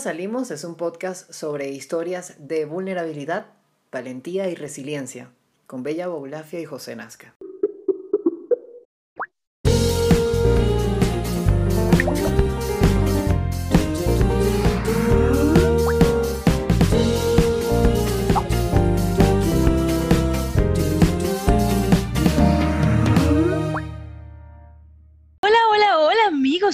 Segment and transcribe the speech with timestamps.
[0.00, 3.48] Salimos es un podcast sobre historias de vulnerabilidad,
[3.92, 5.30] valentía y resiliencia,
[5.66, 7.34] con Bella Boulafia y José Nazca.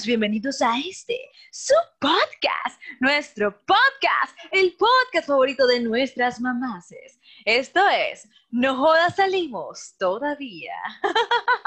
[0.06, 1.18] Bienvenidos a este,
[1.58, 7.18] su podcast, nuestro podcast, el podcast favorito de nuestras mamases.
[7.46, 10.74] Esto es, no jodas salimos todavía,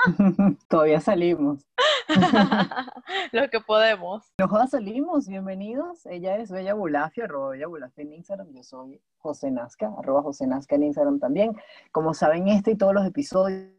[0.70, 1.66] Todavía salimos.
[3.32, 4.32] lo que podemos.
[4.38, 5.28] No jodas, salimos.
[5.28, 6.06] Bienvenidos.
[6.06, 7.66] Ella es Bella Bulafia, arroba Bella
[7.98, 8.54] en Instagram.
[8.54, 11.56] Yo soy José Nazca, arroba José Nazca en Instagram también.
[11.92, 13.72] Como saben, este y todos los episodios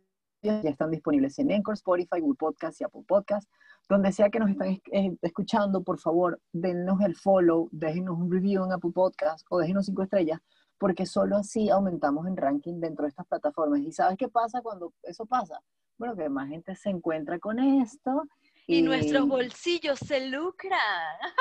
[0.43, 3.49] ya están disponibles en Anchor, Spotify, Google Podcast y Apple Podcast.
[3.91, 8.31] Donde sea que nos están es- eh, escuchando, por favor, denos el follow, déjenos un
[8.31, 10.39] review en Apple Podcast o déjenos cinco estrellas,
[10.79, 13.81] porque solo así aumentamos en ranking dentro de estas plataformas.
[13.81, 15.61] ¿Y sabes qué pasa cuando eso pasa?
[15.99, 18.29] Bueno, que más gente se encuentra con esto.
[18.69, 20.79] Y nuestros bolsillos se lucran.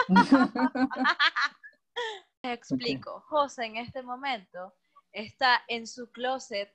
[2.42, 4.74] Les explico, José en este momento
[5.12, 6.74] está en su closet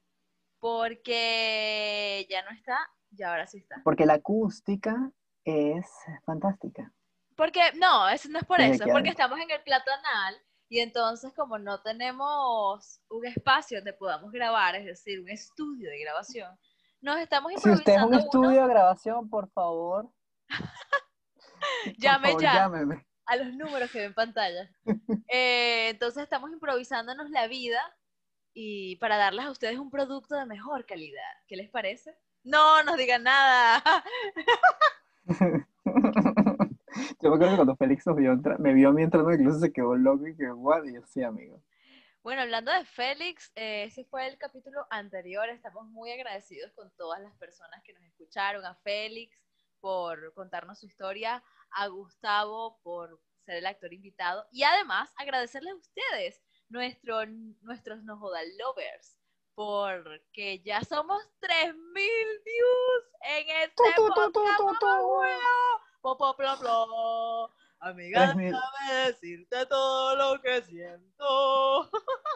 [0.60, 2.78] porque ya no está
[3.10, 3.80] y ahora sí está.
[3.82, 5.10] Porque la acústica
[5.44, 5.86] es
[6.24, 6.92] fantástica.
[7.36, 10.36] Porque, no, eso no es por Desde eso, que es porque estamos en el platanal
[10.68, 15.98] y entonces como no tenemos un espacio donde podamos grabar, es decir, un estudio de
[16.00, 16.58] grabación,
[17.00, 18.18] nos estamos Si usted es improvisando un uno.
[18.24, 20.10] estudio de grabación, por favor,
[21.98, 23.06] por llame favor, ya llámeme.
[23.26, 24.70] a los números que ven en pantalla.
[25.28, 27.80] Eh, entonces estamos improvisándonos la vida
[28.52, 31.22] y para darles a ustedes un producto de mejor calidad.
[31.48, 32.16] ¿Qué les parece?
[32.44, 33.82] No, nos digan nada.
[37.20, 39.72] Yo me acuerdo que cuando Félix nos vio me vio a mí entrando incluso se
[39.72, 41.62] quedó loco y que guau, y yo sí, amigo.
[42.22, 45.48] Bueno, hablando de Félix, eh, ese fue el capítulo anterior.
[45.48, 49.42] Estamos muy agradecidos con todas las personas que nos escucharon, a Félix
[49.80, 55.76] por contarnos su historia, a Gustavo por ser el actor invitado y además agradecerles a
[55.76, 57.26] ustedes, nuestro,
[57.60, 59.18] nuestros No Joda Lovers,
[59.54, 64.60] porque ya somos 3000 views en este podcast.
[67.80, 68.52] Amiga, 3000.
[68.52, 71.90] déjame decirte todo lo que siento.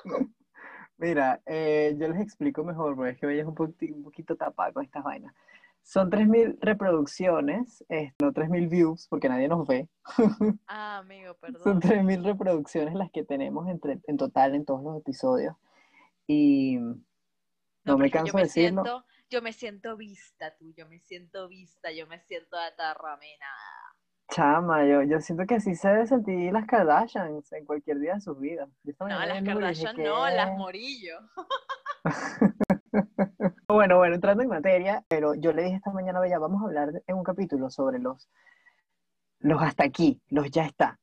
[0.99, 4.37] Mira, eh, yo les explico mejor, porque es que ella es un, poquito, un poquito
[4.37, 5.35] tapada con estas vainas.
[5.83, 9.89] Son 3.000 reproducciones, eh, no 3.000 views, porque nadie nos ve.
[10.67, 12.05] Ah, amigo, Son perdón.
[12.05, 15.57] 3.000 reproducciones las que tenemos entre, en total en todos los episodios.
[16.27, 16.79] Y
[17.93, 18.83] no, me que canso yo de decirlo.
[18.83, 23.95] Siento, yo me siento vista, tú, yo me siento vista, yo me siento atarraminada.
[24.31, 28.21] Chama, yo, yo siento que así se debe sentir las Kardashians en cualquier día de
[28.21, 28.69] sus vidas.
[29.01, 30.51] No, las Kardashian no, las.
[30.57, 31.19] Morillo.
[33.69, 36.65] Bueno, bueno, entrando en materia, pero yo le dije esta mañana a Bella, vamos a
[36.65, 38.31] hablar en un capítulo sobre los,
[39.41, 40.99] los hasta aquí, los ya está.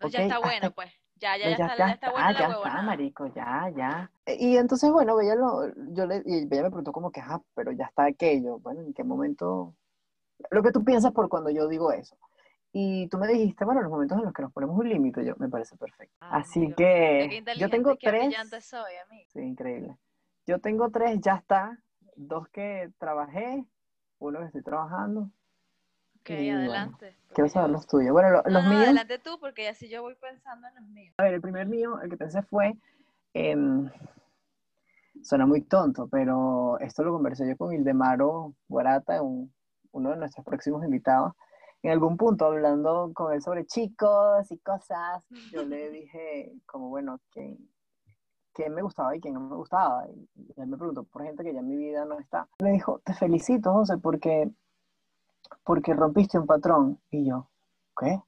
[0.00, 0.90] No, ya está hasta bueno, pues.
[1.16, 2.82] Ya, ya, los ya, está, ya está buena ah, la ya está, huevonada.
[2.82, 4.10] marico, ya, ya.
[4.26, 7.72] Y entonces, bueno, Bella, lo, yo le, y Bella me preguntó como que, ah, pero
[7.72, 8.58] ya está aquello.
[8.58, 9.74] Bueno, ¿en qué momento?
[10.50, 12.16] Lo que tú piensas por cuando yo digo eso.
[12.72, 15.34] Y tú me dijiste, bueno, los momentos en los que nos ponemos un límite, yo
[15.38, 16.16] me parece perfecto.
[16.20, 18.34] Ah, Así Qué que yo tengo qué tres.
[18.64, 19.30] soy, amigo.
[19.32, 19.96] Sí, increíble.
[20.44, 21.78] Yo tengo tres, ya está.
[22.16, 23.64] Dos que trabajé,
[24.18, 25.30] uno que estoy trabajando.
[26.24, 27.16] Ok, Y bueno, adelante.
[27.20, 28.12] porque Quiero saber los tuyos.
[28.12, 28.84] Bueno, lo- No, los no, míos.
[28.84, 31.14] adelante tú, porque así yo voy pensando en los míos.
[31.18, 32.74] A ver, el primer mío, el que pensé fue.
[33.34, 33.90] em,
[35.22, 39.52] suena muy tonto, pero esto lo conversé yo con Ildemaro Guarata, un-
[39.92, 41.32] uno de nuestros próximos invitados.
[41.82, 47.18] En algún punto, hablando con él sobre chicos y cosas, yo le dije, como bueno,
[47.30, 47.58] ¿quién,
[48.52, 50.06] quién me gustaba y quién no me gustaba?
[50.08, 52.48] Y él me preguntó por gente que ya en mi vida no está.
[52.62, 54.48] Me dijo, te felicito, José, porque,
[55.64, 57.00] porque rompiste un patrón.
[57.10, 57.48] Y yo,
[57.98, 58.20] ¿qué?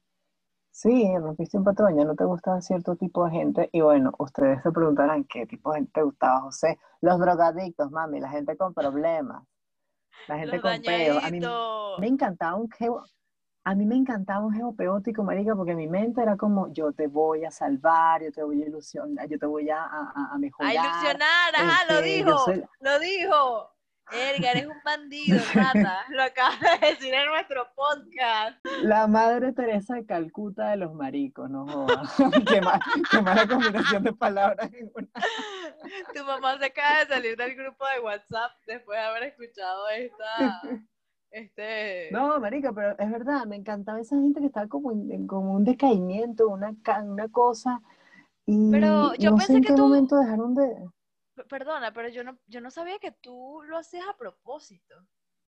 [0.71, 3.69] Sí, rompiste un patrón, ya no te gusta cierto tipo de gente.
[3.71, 6.77] Y bueno, ustedes se preguntarán qué tipo de gente te gustaba, José.
[7.01, 9.43] Los drogadictos, mami, la gente con problemas,
[10.27, 11.23] la gente Los con peos.
[11.23, 11.39] A mí
[11.97, 13.03] me encantaba un geo,
[13.63, 17.43] a mí me encantaba un geopeótico, marica, porque mi mente era como, yo te voy
[17.43, 20.71] a salvar, yo te voy a ilusionar, yo te voy a, a, a- mejorar.
[20.71, 23.76] A ilusionar, ajá, lo este, dijo, soy- lo dijo.
[24.11, 26.05] Erga, eres un bandido, rata.
[26.09, 28.57] Lo acabas de decir en nuestro podcast.
[28.83, 32.15] La madre Teresa de Calcuta de los maricos, no jodas.
[32.47, 32.79] qué, mal-
[33.11, 34.69] qué mala combinación de palabras.
[36.13, 40.61] Tu mamá se acaba de salir del grupo de WhatsApp después de haber escuchado esta,
[41.29, 42.09] Este...
[42.11, 45.65] No, marica, pero es verdad, me encantaba esa gente que estaba como en, como un
[45.65, 47.81] decaimiento, una, una cosa,
[48.45, 49.81] y pero yo no pensé sé en que qué tú...
[49.83, 50.87] momento dejaron de...
[51.49, 54.95] Perdona, pero yo no, yo no sabía que tú lo hacías a propósito.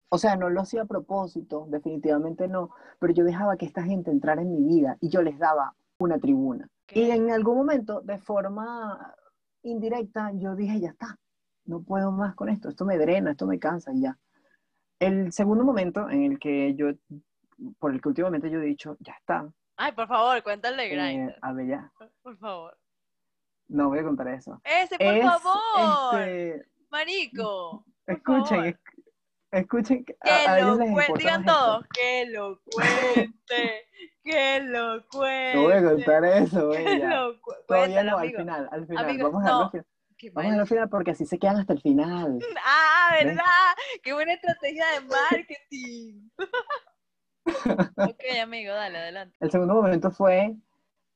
[0.09, 4.09] O sea, no lo hacía a propósito, definitivamente no, pero yo dejaba que esta gente
[4.09, 6.69] entrara en mi vida y yo les daba una tribuna.
[6.89, 9.15] Y en algún momento, de forma
[9.63, 11.17] indirecta, yo dije, ya está,
[11.65, 14.17] no puedo más con esto, esto me drena, esto me cansa y ya.
[14.99, 16.87] El segundo momento en el que yo,
[17.77, 19.49] por el que últimamente yo he dicho, ya está.
[19.75, 21.35] Ay, por favor, cuéntale eh, Grindr.
[21.41, 21.91] a ver, ya.
[22.23, 22.77] Por favor.
[23.69, 24.61] No voy a contar eso.
[24.63, 26.21] Ese, por Es, favor.
[26.21, 27.85] este, Marico.
[28.05, 28.79] escuchen, favor.
[29.51, 33.87] escuchen, que a- lo cuente, digan todos, que lo cuente,
[34.23, 35.53] que lo cuente.
[35.55, 39.03] No voy a contar eso, lo cu- Todavía no, al final, al final.
[39.05, 39.61] Amigos, vamos a no.
[39.63, 39.85] al final.
[40.19, 42.39] Qué Vamos a dejarlo al mal- final porque así se quedan hasta el final.
[42.65, 43.25] Ah, ¿Ves?
[43.25, 43.43] ¿verdad?
[44.03, 46.29] Qué buena estrategia de marketing.
[47.97, 49.35] ok, amigo, dale, adelante.
[49.39, 50.55] El segundo momento fue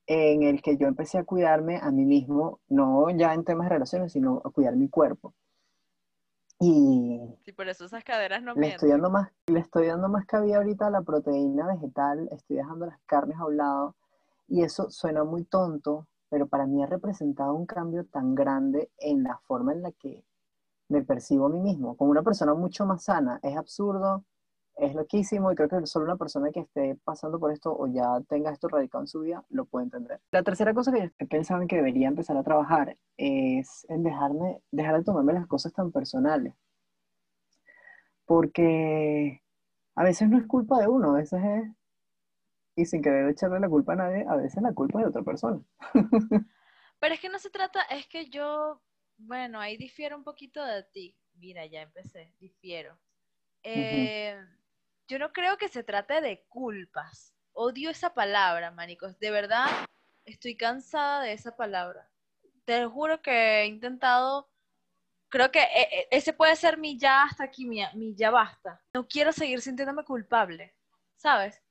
[0.07, 3.73] en el que yo empecé a cuidarme a mí mismo, no ya en temas de
[3.75, 5.33] relaciones, sino a cuidar mi cuerpo.
[6.59, 10.25] Y Sí, por eso esas caderas no le estoy dando más, le estoy dando más
[10.25, 13.95] cabida ahorita a la proteína vegetal, estoy dejando las carnes a un lado,
[14.47, 19.23] y eso suena muy tonto, pero para mí ha representado un cambio tan grande en
[19.23, 20.23] la forma en la que
[20.87, 23.39] me percibo a mí mismo, como una persona mucho más sana.
[23.43, 24.23] Es absurdo,
[24.81, 28.19] es loquísimo, y creo que solo una persona que esté pasando por esto o ya
[28.27, 30.19] tenga esto radicado en su vida lo puede entender.
[30.31, 34.61] La tercera cosa que he pensado en que debería empezar a trabajar es en dejarme,
[34.71, 36.55] dejar de tomarme las cosas tan personales.
[38.25, 39.43] Porque
[39.95, 41.69] a veces no es culpa de uno, a veces es,
[42.75, 45.23] y sin querer echarle la culpa a nadie, a veces la culpa es de otra
[45.23, 45.61] persona.
[46.99, 48.81] Pero es que no se trata, es que yo,
[49.17, 51.15] bueno, ahí difiero un poquito de ti.
[51.35, 52.97] Mira, ya empecé, difiero.
[53.63, 54.39] Eh,
[55.11, 57.35] Yo no creo que se trate de culpas.
[57.51, 59.19] Odio esa palabra, manicos.
[59.19, 59.67] De verdad,
[60.23, 62.09] estoy cansada de esa palabra.
[62.63, 64.49] Te juro que he intentado,
[65.27, 68.81] creo que eh, eh, ese puede ser mi ya hasta aquí, mi, mi ya basta.
[68.93, 70.73] No quiero seguir sintiéndome culpable,
[71.17, 71.61] ¿sabes?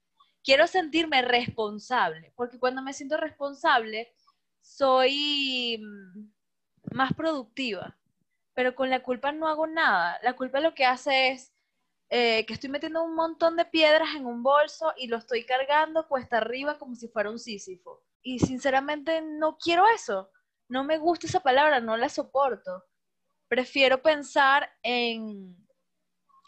[0.44, 4.12] Quiero sentirme responsable, porque cuando me siento responsable,
[4.60, 7.96] soy mm, más productiva,
[8.52, 10.19] pero con la culpa no hago nada.
[10.22, 11.50] La culpa lo que hace es
[12.10, 16.08] eh, que estoy metiendo un montón de piedras en un bolso y lo estoy cargando
[16.08, 18.02] cuesta arriba como si fuera un sísifo.
[18.20, 20.30] Y sinceramente no quiero eso.
[20.68, 22.84] No me gusta esa palabra, no la soporto.
[23.48, 25.56] Prefiero pensar en,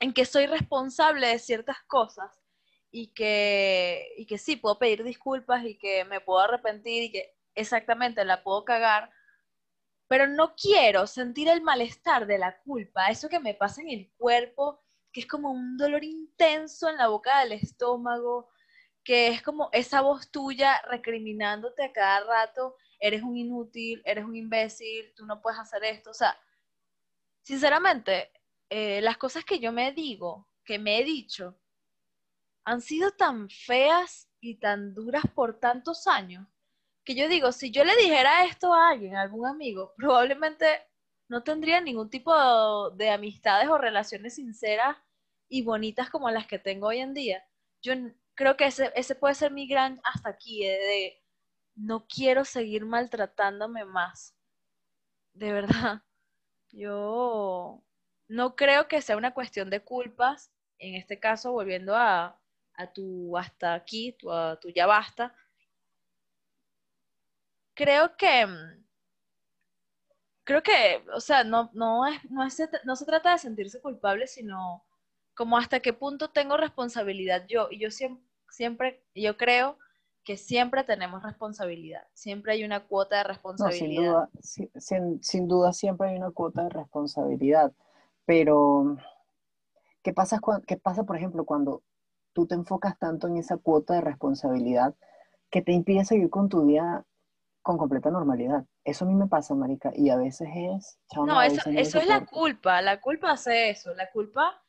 [0.00, 2.42] en que soy responsable de ciertas cosas
[2.90, 7.34] y que, y que sí, puedo pedir disculpas y que me puedo arrepentir y que
[7.54, 9.10] exactamente la puedo cagar,
[10.08, 14.12] pero no quiero sentir el malestar de la culpa, eso que me pasa en el
[14.18, 14.81] cuerpo,
[15.12, 18.50] que es como un dolor intenso en la boca del estómago,
[19.04, 24.36] que es como esa voz tuya recriminándote a cada rato, eres un inútil, eres un
[24.36, 26.38] imbécil, tú no puedes hacer esto, o sea,
[27.42, 28.30] sinceramente,
[28.70, 31.58] eh, las cosas que yo me digo, que me he dicho,
[32.64, 36.46] han sido tan feas y tan duras por tantos años
[37.04, 40.66] que yo digo, si yo le dijera esto a alguien, a algún amigo, probablemente
[41.32, 42.32] no tendría ningún tipo
[42.92, 44.98] de, de amistades o relaciones sinceras
[45.48, 47.42] y bonitas como las que tengo hoy en día.
[47.82, 47.94] Yo
[48.34, 51.22] creo que ese, ese puede ser mi gran hasta aquí, eh, de
[51.76, 54.36] no quiero seguir maltratándome más.
[55.34, 56.02] De verdad,
[56.72, 57.82] yo
[58.28, 62.40] no creo que sea una cuestión de culpas, en este caso volviendo a,
[62.74, 65.34] a tu hasta aquí, tu, tu ya basta,
[67.74, 68.84] creo que, mm,
[70.44, 74.26] creo que, o sea, no, no, es, no, es- no se trata de sentirse culpable,
[74.26, 74.84] sino
[75.34, 77.68] como hasta qué punto tengo responsabilidad yo.
[77.70, 79.78] Y yo siempre, siempre, yo creo
[80.24, 83.24] que siempre tenemos responsabilidad, siempre hay una cuota de
[83.56, 83.94] No, sin responsabilidad.
[83.94, 87.72] duda, si- sin, sin duda siempre hay una cuota de responsabilidad,
[88.26, 88.96] pero
[90.02, 91.82] ¿qué pasa, qué pasa, por ejemplo, cuando
[92.32, 94.94] tú te enfocas tanto en esa cuota de responsabilidad
[95.50, 97.04] que te impide seguir con tu vida
[97.62, 98.64] con completa normalidad?
[98.84, 100.98] Eso a mí me pasa, marica, y a veces es...
[101.10, 104.62] chao, No, eso, eso es la culpa, la culpa hace eso, la culpa,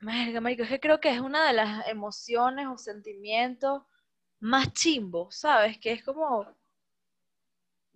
[0.00, 3.82] Verga, marico, es que creo que es una de las emociones o sentimientos
[4.38, 5.78] más chimbos, ¿sabes?
[5.80, 6.46] Que es como,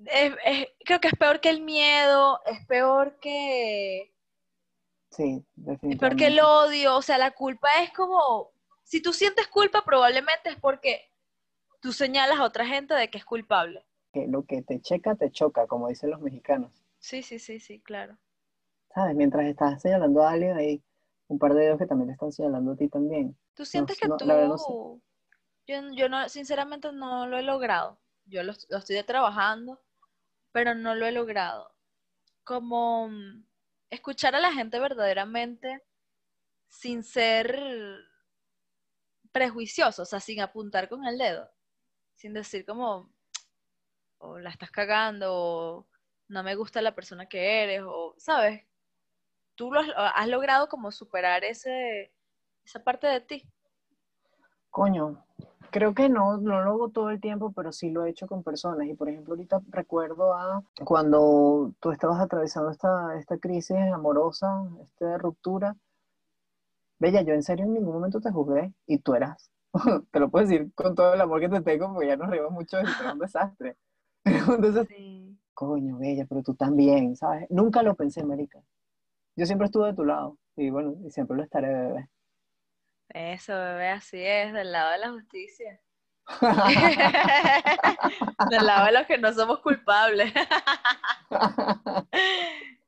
[0.07, 4.13] es- es- creo que es peor que el miedo, es peor que,
[5.11, 5.45] Sí,
[5.87, 6.41] es peor que el definitivamente.
[6.41, 8.53] odio, o sea, la culpa es como,
[8.85, 11.11] si tú sientes culpa, probablemente es porque
[11.81, 13.85] tú señalas a otra gente de que es culpable.
[14.13, 16.73] Que lo que te checa, te choca, como dicen los mexicanos.
[16.99, 18.19] Sí, sí, sí, sí, claro.
[18.95, 19.15] ¿Sabes?
[19.15, 20.83] Mientras estás señalando a alguien ahí,
[21.29, 23.37] un par de dedos que también te están señalando a ti también.
[23.55, 24.27] ¿Tú sientes que no, tú...
[24.27, 24.73] la verdad no sé.
[25.67, 27.99] yo, yo no, sinceramente no lo he logrado.
[28.25, 29.81] Yo lo, lo estoy trabajando,
[30.53, 31.71] pero no lo he logrado.
[32.45, 33.45] Como mm,
[33.91, 35.83] escuchar a la gente verdaderamente
[36.69, 37.61] sin ser
[39.33, 41.51] prejuicioso, o sea, sin apuntar con el dedo,
[42.19, 43.09] sin decir como,
[44.19, 45.87] o la estás cagando, o
[46.27, 48.65] no me gusta la persona que eres, o, ¿sabes?
[49.55, 52.13] Tú lo has, logrado como superar ese,
[52.65, 53.49] esa parte de ti.
[54.71, 55.25] Coño,
[55.71, 58.43] creo que no, no lo hago todo el tiempo, pero sí lo he hecho con
[58.43, 58.89] personas.
[58.89, 65.19] Y por ejemplo, ahorita recuerdo a cuando tú estabas atravesando esta, esta crisis amorosa, esta
[65.19, 65.77] ruptura.
[66.99, 69.53] Bella, yo en serio en ningún momento te juzgué y tú eras,
[70.11, 72.51] te lo puedo decir con todo el amor que te tengo, porque ya nos reímos
[72.53, 73.77] mucho era un desastre.
[74.25, 75.39] Entonces, Sí.
[75.55, 77.47] coño, Bella, pero tú también, ¿sabes?
[77.51, 78.61] Nunca lo pensé, marica.
[79.37, 82.09] Yo siempre estuve de tu lado y bueno, y siempre lo estaré, bebé.
[83.11, 85.81] Eso, bebé, así es, del lado de la justicia.
[88.51, 90.33] del lado de los que no somos culpables.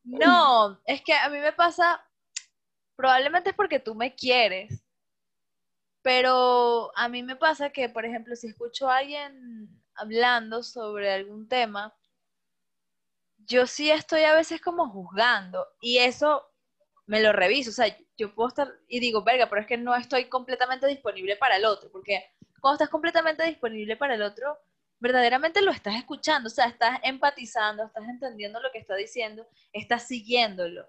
[0.04, 2.02] no, es que a mí me pasa,
[2.96, 4.82] probablemente es porque tú me quieres,
[6.02, 11.48] pero a mí me pasa que, por ejemplo, si escucho a alguien hablando sobre algún
[11.48, 11.94] tema,
[13.38, 16.46] yo sí estoy a veces como juzgando y eso
[17.06, 19.94] me lo reviso, o sea, yo puedo estar y digo, verga, pero es que no
[19.96, 22.24] estoy completamente disponible para el otro, porque
[22.60, 24.58] cuando estás completamente disponible para el otro,
[25.00, 30.06] verdaderamente lo estás escuchando, o sea, estás empatizando, estás entendiendo lo que está diciendo, estás
[30.06, 30.86] siguiéndolo,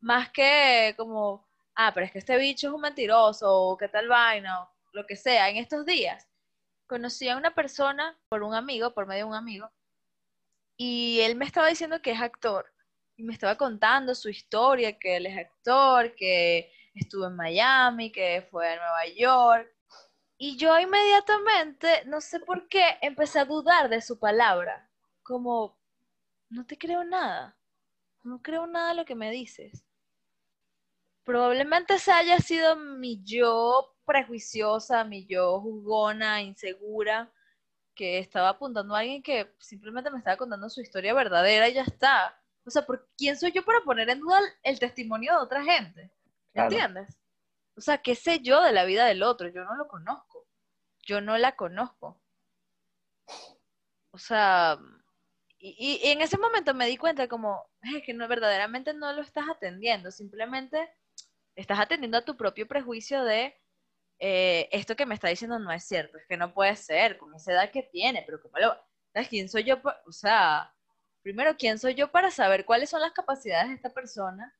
[0.00, 4.08] más que como, ah, pero es que este bicho es un mentiroso, o qué tal
[4.08, 5.48] vaina, o lo que sea.
[5.48, 6.28] En estos días
[6.86, 9.70] conocí a una persona por un amigo, por medio de un amigo,
[10.76, 12.66] y él me estaba diciendo que es actor
[13.16, 18.46] y me estaba contando su historia, que él es actor, que estuvo en Miami, que
[18.50, 19.70] fue a Nueva York.
[20.38, 24.90] Y yo inmediatamente, no sé por qué, empecé a dudar de su palabra.
[25.22, 25.78] Como,
[26.48, 27.56] no te creo nada.
[28.24, 29.84] No creo nada de lo que me dices.
[31.24, 37.32] Probablemente esa haya sido mi yo prejuiciosa, mi yo juzgona, insegura,
[37.94, 41.82] que estaba apuntando a alguien que simplemente me estaba contando su historia verdadera y ya
[41.82, 42.38] está.
[42.64, 46.10] O sea, ¿por quién soy yo para poner en duda el testimonio de otra gente?
[46.52, 46.70] Claro.
[46.70, 47.18] ¿Entiendes?
[47.76, 49.48] O sea, ¿qué sé yo de la vida del otro?
[49.48, 50.46] Yo no lo conozco.
[51.04, 52.20] Yo no la conozco.
[54.10, 54.78] O sea,
[55.58, 59.22] y, y en ese momento me di cuenta como, es que no, verdaderamente no lo
[59.22, 60.90] estás atendiendo, simplemente
[61.54, 63.54] estás atendiendo a tu propio prejuicio de
[64.18, 67.34] eh, esto que me está diciendo no es cierto, es que no puede ser, con
[67.34, 68.74] esa edad que tiene, pero como lo,
[69.12, 69.76] ¿sabes quién soy yo?
[70.06, 70.72] O sea,
[71.22, 74.54] primero, ¿quién soy yo para saber cuáles son las capacidades de esta persona?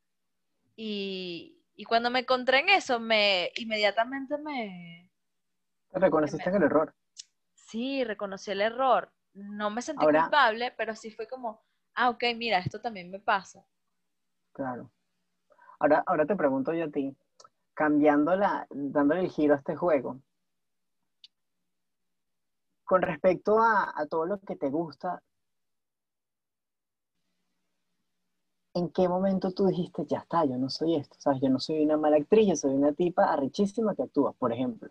[0.75, 5.11] Y, y cuando me encontré en eso, me inmediatamente me,
[5.91, 6.95] Te reconociste en el error.
[7.55, 9.13] sí, reconocí el error.
[9.35, 11.63] No me sentí Ahora- culpable, pero sí fue como,
[11.95, 13.65] ah, ok, mira, esto también me pasa.
[14.53, 14.91] Claro.
[15.83, 17.13] Ahora, ahora te pregunto yo a ti,
[17.75, 20.21] cambiando la, dándole el giro a este juego,
[22.85, 25.21] con respecto a, a todo lo que te gusta,
[28.75, 31.17] ¿en qué momento tú dijiste, ya está, yo no soy esto?
[31.19, 31.41] ¿Sabes?
[31.43, 34.89] Yo no soy una mala actriz, yo soy una tipa arrechísima que actúa, por ejemplo.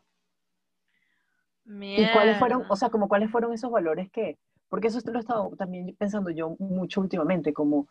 [1.63, 2.73] ¿Y cuáles fueron, Mierda.
[2.73, 6.31] o sea, como cuáles fueron esos valores que, porque eso lo he estado también pensando
[6.31, 7.87] yo mucho últimamente, como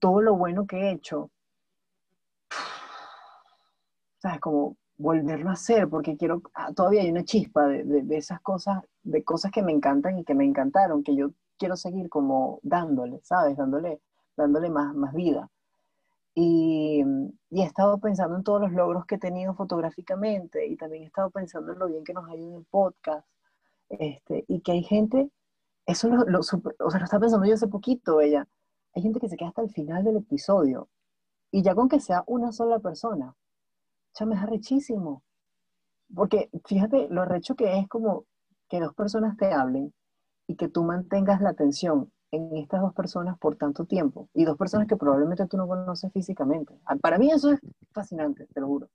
[0.00, 1.30] todo lo bueno que he hecho,
[4.20, 4.40] ¿sabes?
[4.40, 8.40] Como volverlo a hacer, porque quiero, ah, todavía hay una chispa de, de- de esas
[8.42, 12.60] cosas, de cosas que me encantan y que me encantaron, que yo quiero seguir como
[12.62, 13.56] dándole, ¿sabes?
[13.58, 14.00] Dándole,
[14.36, 15.50] dándole más, más vida.
[16.34, 17.02] Y,
[17.50, 21.06] y he estado pensando en todos los logros que he tenido fotográficamente y también he
[21.06, 23.26] estado pensando en lo bien que nos ha ido en el podcast.
[23.90, 25.30] Este, y que hay gente,
[25.86, 26.60] eso lo, lo, o sea,
[27.00, 28.48] lo estaba pensando yo hace poquito, ella,
[28.94, 30.88] hay gente que se queda hasta el final del episodio
[31.52, 33.34] y ya con que sea una sola persona,
[34.14, 35.22] chame, es arrechísimo.
[36.14, 38.26] Porque fíjate lo arrecho que es como
[38.68, 39.92] que dos personas te hablen
[40.48, 44.56] y que tú mantengas la atención en estas dos personas por tanto tiempo y dos
[44.58, 46.74] personas que probablemente tú no conoces físicamente.
[46.86, 47.60] Ah, Para mí eso es
[47.92, 48.88] fascinante, te lo juro.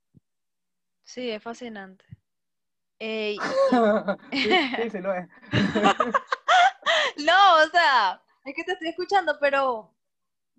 [1.04, 2.04] Sí, es fascinante.
[2.98, 3.40] Eh, y-
[4.42, 5.28] sí, sí, sí lo es.
[7.18, 9.92] no, o sea, es que te estoy escuchando, pero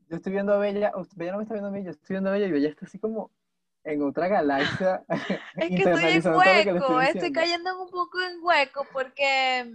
[0.09, 2.29] Yo estoy viendo a Bella, Bella no me está viendo a mí, yo estoy viendo
[2.29, 3.31] a Bella y Bella está así como
[3.87, 5.03] en otra galaxia,
[5.55, 9.71] es que estoy en hueco, estoy cayendo en un poco en hueco porque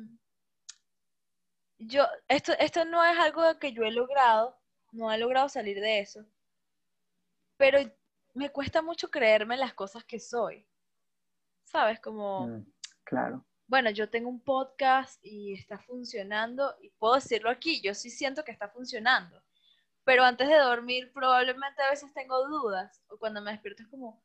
[1.78, 4.56] yo, esto, esto no es algo que yo he logrado,
[4.92, 6.24] no he logrado salir de eso,
[7.56, 7.78] pero
[8.34, 10.66] me cuesta mucho creerme las cosas que soy.
[11.64, 11.98] ¿Sabes?
[12.00, 12.66] Como, Mm,
[13.04, 13.46] claro.
[13.66, 18.44] bueno, yo tengo un podcast y está funcionando, y puedo decirlo aquí, yo sí siento
[18.44, 19.42] que está funcionando,
[20.04, 24.22] pero antes de dormir probablemente a veces tengo dudas, o cuando me despierto es como,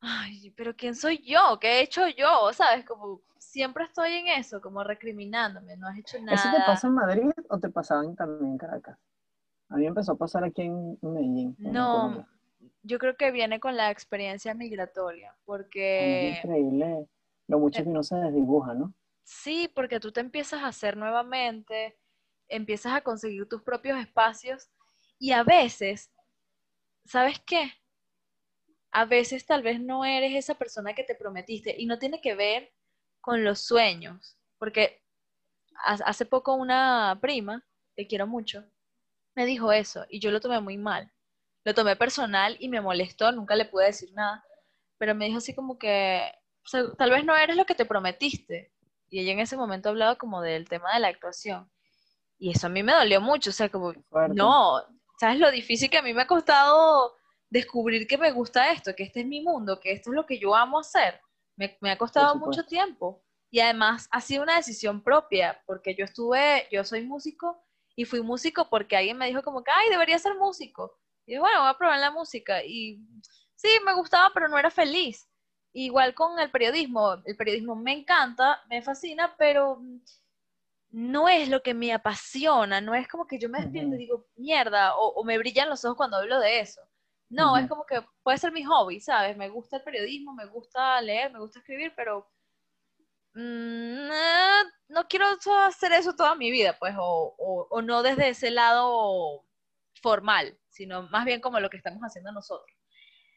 [0.00, 1.58] ay, pero ¿quién soy yo?
[1.60, 2.52] ¿Qué he hecho yo?
[2.52, 2.84] ¿Sabes?
[2.84, 6.34] Como siempre estoy en eso, como recriminándome, no has hecho nada.
[6.34, 8.98] ¿Eso te pasa en Madrid o te pasaba también en Caracas?
[9.68, 11.56] A mí me empezó a pasar aquí en Medellín.
[11.62, 12.26] en No,
[12.82, 15.36] yo creo que viene con la experiencia migratoria,
[15.98, 17.06] Es porque increíble
[17.48, 18.94] lo mucho eh, que uno se desdibuja, ¿no?
[19.24, 21.98] sí, porque tú te empiezas a hacer nuevamente,
[22.48, 24.68] empiezas a conseguir tus propios espacios
[25.18, 26.10] y a veces,
[27.06, 27.72] ¿sabes qué?
[28.90, 32.34] A veces tal vez no eres esa persona que te prometiste y no tiene que
[32.34, 32.72] ver
[33.20, 35.02] con los sueños, porque
[35.84, 37.64] ha- hace poco una prima,
[37.96, 38.64] que quiero mucho,
[39.36, 41.12] me dijo eso y yo lo tomé muy mal.
[41.64, 44.44] Lo tomé personal y me molestó, nunca le pude decir nada,
[44.98, 46.22] pero me dijo así como que,
[46.98, 48.72] tal vez no eres lo que te prometiste.
[49.10, 51.70] Y ella en ese momento hablaba como del tema de la actuación.
[52.38, 53.94] Y eso a mí me dolió mucho, o sea, como,
[54.34, 54.82] no,
[55.18, 57.14] ¿sabes lo difícil que a mí me ha costado
[57.48, 60.38] descubrir que me gusta esto, que este es mi mundo, que esto es lo que
[60.38, 61.20] yo amo hacer?
[61.56, 63.22] Me, me ha costado mucho tiempo.
[63.50, 67.62] Y además ha sido una decisión propia, porque yo estuve, yo soy músico
[67.94, 70.98] y fui músico porque alguien me dijo como que, ay, debería ser músico.
[71.24, 72.62] Y yo, bueno, voy a probar la música.
[72.62, 73.00] Y
[73.54, 75.28] sí, me gustaba, pero no era feliz.
[75.72, 79.80] Igual con el periodismo, el periodismo me encanta, me fascina, pero
[80.98, 84.26] no es lo que me apasiona, no es como que yo me despierto y digo,
[84.36, 86.80] mierda, o, o me brillan los ojos cuando hablo de eso.
[87.28, 89.36] No, es como que puede ser mi hobby, ¿sabes?
[89.36, 92.26] Me gusta el periodismo, me gusta leer, me gusta escribir, pero
[93.34, 95.26] mm, eh, no quiero
[95.66, 99.44] hacer eso toda mi vida, pues, o, o- o no desde ese lado
[100.00, 102.74] formal, sino más bien como lo que estamos haciendo nosotros.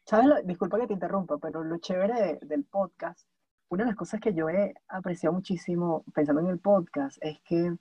[0.06, 0.28] ¿Sabes?
[0.28, 3.28] lo- disculpa que te interrumpa, pero lo chévere de- del podcast,
[3.70, 7.76] una de las cosas que yo he apreciado muchísimo pensando en el podcast es que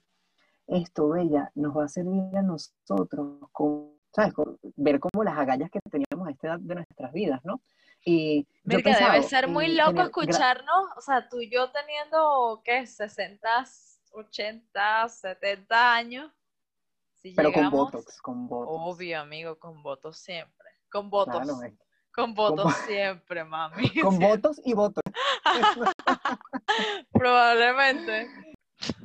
[0.67, 4.33] esto, Bella, nos va a servir a nosotros con, ¿sabes?
[4.33, 7.61] Con- ver como las agallas que teníamos a esta edad de nuestras vidas, ¿no?
[8.05, 12.85] Y Mirka, debe ser muy loco escucharnos, o sea, tú y yo teniendo, ¿qué?
[12.85, 13.65] 60,
[14.11, 16.31] 80, 70 años.
[17.15, 18.71] Si pero con Botox, con Botox.
[18.95, 20.69] Obvio, amigo, con votos siempre.
[20.89, 21.09] Con.
[21.09, 21.73] Claro, es-
[22.13, 23.75] Con votos vo- siempre, mami.
[24.01, 25.03] con votos y votos.
[27.11, 28.27] Probablemente.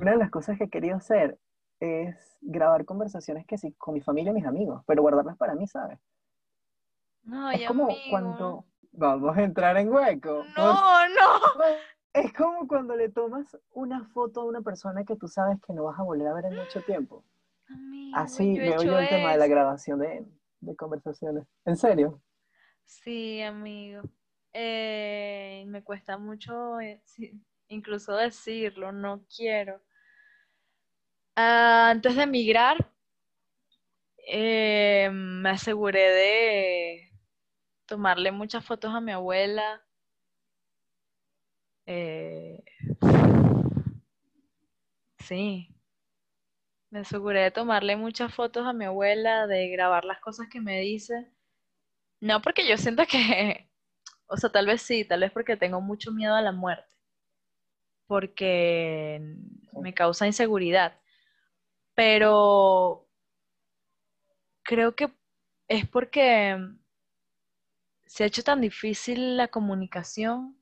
[0.00, 1.38] Una de las cosas que he querido hacer
[1.80, 5.66] es grabar conversaciones que sí, con mi familia y mis amigos, pero guardarlas para mí,
[5.66, 5.98] ¿sabes?
[7.30, 8.00] Ay, es como amigo.
[8.10, 10.44] cuando vamos a entrar en hueco.
[10.56, 11.14] No, no.
[12.14, 15.82] Es como cuando le tomas una foto a una persona que tú sabes que no
[15.82, 17.24] vas a volver a ver en mucho tiempo.
[17.68, 20.24] Amigo, Así yo veo yo hecho el tema de la grabación de,
[20.60, 21.44] de conversaciones.
[21.64, 22.20] ¿En serio?
[22.84, 24.02] Sí, amigo.
[24.54, 27.02] Eh, me cuesta mucho eh,
[27.68, 29.82] incluso decirlo, no quiero.
[31.36, 32.76] Ah, antes de emigrar,
[34.26, 37.10] eh, me aseguré de
[37.86, 39.82] tomarle muchas fotos a mi abuela.
[45.18, 45.74] Sí,
[46.90, 50.80] me aseguré de tomarle muchas fotos a mi abuela, de grabar las cosas que me
[50.80, 51.30] dice.
[52.20, 53.68] No, porque yo siento que,
[54.26, 56.94] o sea, tal vez sí, tal vez porque tengo mucho miedo a la muerte,
[58.06, 59.20] porque
[59.72, 60.98] me causa inseguridad,
[61.94, 63.06] pero
[64.62, 65.12] creo que
[65.68, 66.56] es porque
[68.06, 70.56] se ha hecho tan difícil la comunicación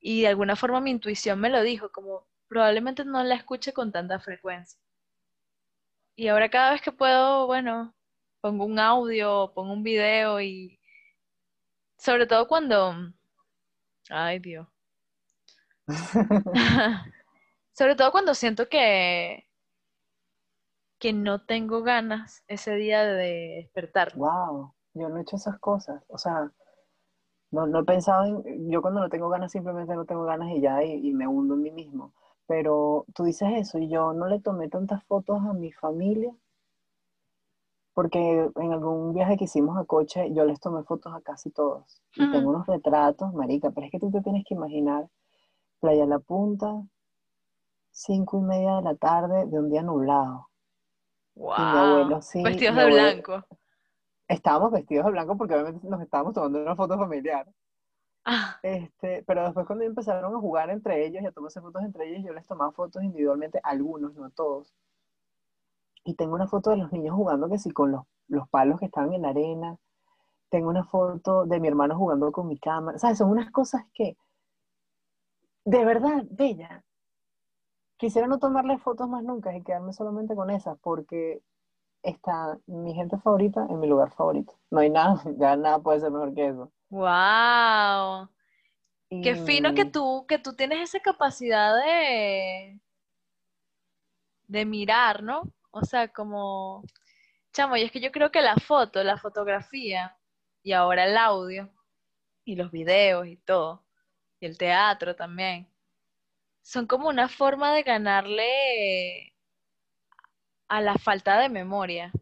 [0.00, 3.90] y de alguna forma mi intuición me lo dijo, como probablemente no la escuche con
[3.90, 4.78] tanta frecuencia.
[6.16, 7.94] Y ahora cada vez que puedo, bueno,
[8.40, 10.78] pongo un audio, pongo un video y
[12.02, 12.94] sobre todo cuando,
[14.10, 14.66] ay Dios,
[17.72, 19.46] sobre todo cuando siento que
[20.98, 24.14] que no tengo ganas ese día de despertar.
[24.14, 26.02] wow, yo no he hecho esas cosas.
[26.08, 26.50] O sea,
[27.50, 28.70] no, no he pensado en.
[28.70, 31.54] Yo cuando no tengo ganas, simplemente no tengo ganas y ya, y, y me hundo
[31.54, 32.14] en mí mismo.
[32.46, 36.34] Pero tú dices eso y yo no le tomé tantas fotos a mi familia
[37.94, 42.02] porque en algún viaje que hicimos a coche yo les tomé fotos a casi todos.
[42.14, 45.08] Y tengo unos retratos, marica, pero es que tú te tienes que imaginar
[45.80, 46.82] Playa La Punta,
[47.90, 50.48] cinco y media de la tarde de un día nublado.
[51.34, 51.54] Wow.
[51.56, 53.44] Y mi abuelo sí, Vestidos mi de blanco.
[54.28, 57.46] Estábamos vestidos de blanco porque obviamente nos estábamos tomando una foto familiar.
[58.24, 62.08] Ah, Este, pero después cuando empezaron a jugar entre ellos y a tomarse fotos entre
[62.08, 64.72] ellos, yo les tomaba fotos individualmente, algunos, no todos.
[66.04, 68.86] Y tengo una foto de los niños jugando que sí con los, los palos que
[68.86, 69.78] estaban en la arena.
[70.50, 72.98] tengo una foto de mi hermano jugando con mi cámara.
[72.98, 73.18] ¿Sabes?
[73.18, 74.16] Son unas cosas que,
[75.64, 76.84] de verdad, bella.
[77.96, 81.42] Quisiera no tomarle fotos más nunca y quedarme solamente con esas, porque
[82.02, 84.58] está mi gente favorita en mi lugar favorito.
[84.70, 86.72] No hay nada, ya nada puede ser mejor que eso.
[86.90, 88.28] ¡Wow!
[89.20, 92.80] Qué fino que Y- tú, que tú tienes esa capacidad de,
[94.46, 95.42] de mirar, ¿no?
[95.72, 96.84] O sea, como,
[97.52, 100.16] chamo, y es que yo creo que la foto, la fotografía,
[100.62, 101.70] y ahora el audio,
[102.44, 103.82] y los videos y todo,
[104.38, 105.66] y el teatro también,
[106.60, 109.34] son como una forma de ganarle
[110.68, 112.12] a la falta de memoria.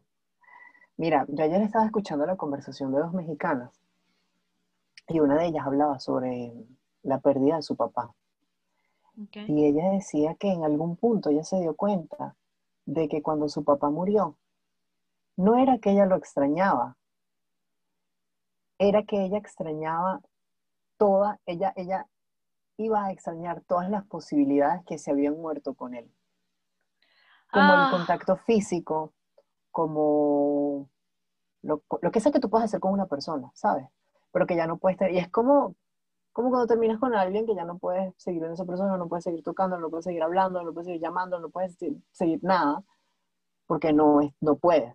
[0.97, 3.73] Mira, yo ayer estaba escuchando la conversación de dos mexicanas
[5.09, 6.53] y una de ellas hablaba sobre
[7.03, 8.15] la pérdida de su papá.
[9.17, 12.37] Y ella decía que en algún punto ella se dio cuenta
[12.90, 14.37] de que cuando su papá murió,
[15.37, 16.96] no era que ella lo extrañaba,
[18.79, 20.20] era que ella extrañaba
[20.96, 22.07] toda, ella, ella
[22.76, 26.11] iba a extrañar todas las posibilidades que se habían muerto con él.
[27.53, 27.85] Como Ah.
[27.87, 29.12] el contacto físico,
[29.70, 30.88] como
[31.62, 33.87] lo, lo que sea que tú puedas hacer con una persona, ¿sabes?
[34.33, 35.76] Pero que ya no puedes tener, y es como,
[36.33, 39.25] como cuando terminas con alguien que ya no puedes seguir en esa persona, no puedes
[39.25, 42.83] seguir tocando, no puedes seguir hablando, no puedes seguir llamando, no puedes se- seguir nada,
[43.66, 44.95] porque no, es, no puedes.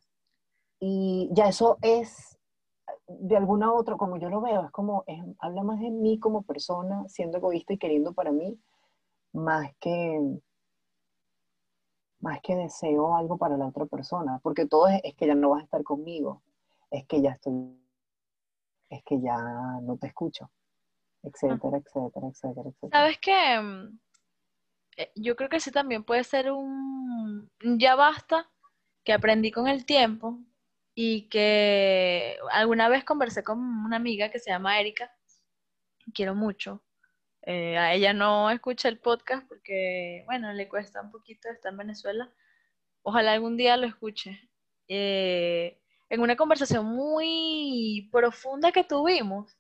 [0.80, 2.38] Y ya eso es,
[3.08, 5.06] de alguna otra, como yo lo veo, es como,
[5.40, 8.60] habla más de mí como persona, siendo egoísta y queriendo para mí,
[9.34, 10.20] más que,
[12.20, 15.52] más que deseo algo para la otra persona, porque todo es, es que ya no
[15.52, 16.42] vas a estar conmigo,
[16.92, 17.54] es que ya estoy,
[18.90, 19.38] es que ya
[19.84, 20.50] no te escucho,
[21.28, 22.92] etcétera, etcétera, etcétera, etcétera.
[22.92, 23.60] ¿Sabes qué?
[23.60, 24.00] Mm,
[24.98, 28.50] eh, Yo creo que ese también puede ser un, un ya basta
[29.04, 30.40] que aprendí con el tiempo
[30.96, 35.12] y que alguna vez conversé con una amiga que se llama Erika,
[36.14, 36.82] quiero mucho.
[37.44, 41.78] Eh, a ella no escucha el podcast porque, bueno, le cuesta un poquito estar en
[41.78, 42.34] Venezuela.
[43.04, 44.50] Ojalá algún día lo escuche.
[44.88, 49.56] Eh, en una conversación muy profunda que tuvimos,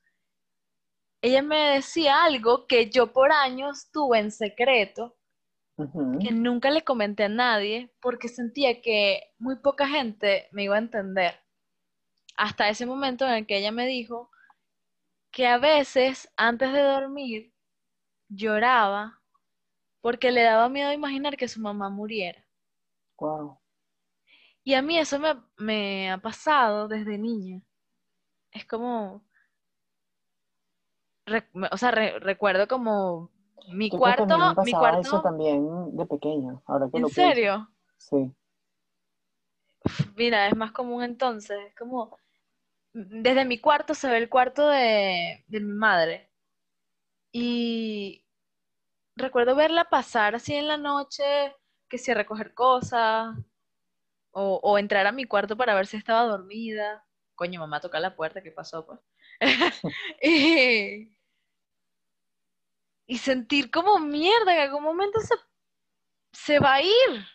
[1.25, 5.17] ella me decía algo que yo por años tuve en secreto,
[5.75, 10.79] que nunca le comenté a nadie, porque sentía que muy poca gente me iba a
[10.79, 11.33] entender.
[12.37, 14.29] Hasta ese momento en el que ella me dijo
[15.31, 17.53] que a veces antes de dormir
[18.29, 19.19] lloraba
[20.01, 22.45] porque le daba miedo imaginar que su mamá muriera.
[23.17, 23.57] Wow.
[24.63, 27.63] Y a mí eso me, me ha pasado desde niña.
[28.51, 29.25] Es como,
[31.25, 33.31] re- o sea, re- recuerdo como
[33.67, 36.99] mi que a mí cuarto, me mi pasaba eso cuarto, también de pequeño, ahora que
[36.99, 37.39] ¿en lo pienso.
[37.39, 37.69] serio?
[37.97, 38.35] Sí.
[40.15, 42.17] Mira, es más común entonces, es como,
[42.93, 46.31] desde mi cuarto se ve el cuarto de, de mi madre.
[47.31, 48.25] Y
[49.15, 51.23] recuerdo verla pasar así en la noche,
[51.89, 53.35] que si a recoger cosas,
[54.31, 57.05] o, o entrar a mi cuarto para ver si estaba dormida.
[57.35, 58.99] Coño, mamá toca la puerta, ¿qué pasó, pues?
[60.21, 61.14] y,
[63.07, 65.35] y sentir como mierda, en algún momento se,
[66.31, 67.25] se va a ir.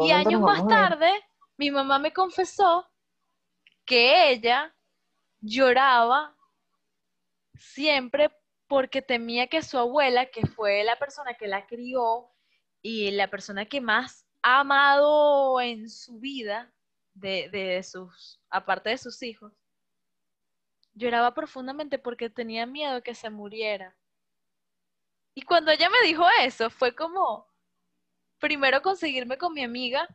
[0.00, 1.10] Y años más tarde,
[1.56, 2.88] mi mamá me confesó
[3.84, 4.74] que ella
[5.40, 6.36] lloraba
[7.54, 8.30] siempre
[8.66, 12.30] porque temía que su abuela, que fue la persona que la crió
[12.82, 16.72] y la persona que más ha amado en su vida,
[17.14, 19.52] de, de sus, aparte de sus hijos,
[20.98, 23.96] lloraba profundamente porque tenía miedo que se muriera.
[25.34, 27.46] Y cuando ella me dijo eso, fue como,
[28.38, 30.08] primero conseguirme con mi amiga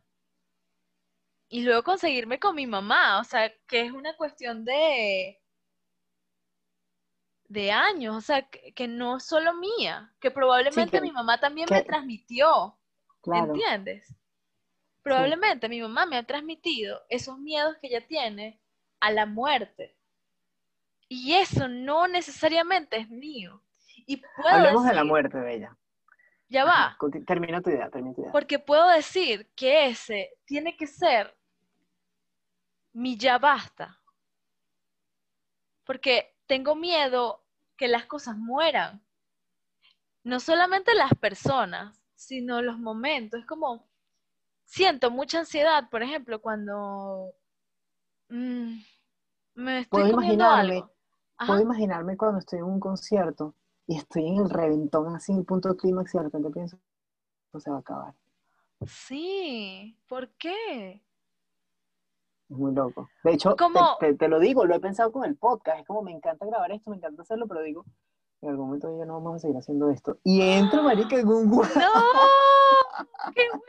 [1.49, 5.39] y luego conseguirme con mi mamá, o sea, que es una cuestión de
[7.47, 11.67] de años, o sea, que, que no solo mía, que probablemente que- mi mamá también
[11.69, 12.77] me transmitió,
[13.21, 13.53] Claro.
[13.53, 14.13] ¿entiendes?
[15.03, 18.59] Probablemente mi mamá me ha transmitido esos miedos que ella tiene
[18.99, 19.95] a la muerte.
[21.15, 23.61] Y eso no necesariamente es mío.
[24.07, 25.77] Y puedo Hablemos de la muerte, Bella.
[26.49, 26.97] Ya va.
[27.27, 28.31] Termina tu idea, termina tu idea.
[28.31, 31.37] Porque puedo decir que ese tiene que ser
[32.93, 34.01] mi ya basta.
[35.83, 37.45] Porque tengo miedo
[37.77, 38.99] que las cosas mueran.
[40.23, 43.39] No solamente las personas, sino los momentos.
[43.39, 43.87] Es como,
[44.63, 47.35] siento mucha ansiedad, por ejemplo, cuando
[48.29, 48.77] mm,
[49.53, 50.92] me estoy comiendo algo.
[51.37, 51.47] Ajá.
[51.47, 53.55] puedo imaginarme cuando estoy en un concierto
[53.87, 56.77] y estoy en el reventón así, el punto clímax y de repente pienso,
[57.47, 58.13] esto se va a acabar.
[58.85, 61.01] Sí, ¿por qué?
[62.49, 63.09] Es muy loco.
[63.23, 63.55] De hecho,
[63.99, 65.79] te, te- te lo digo, lo he pensado con el podcast.
[65.79, 67.85] Es como me encanta grabar esto, me encanta hacerlo, pero digo,
[68.41, 70.17] en algún momento ya no vamos a seguir haciendo esto.
[70.23, 71.49] Y entro, marica, en un.
[71.49, 71.61] ¡No!
[73.33, 73.41] ¡Qué!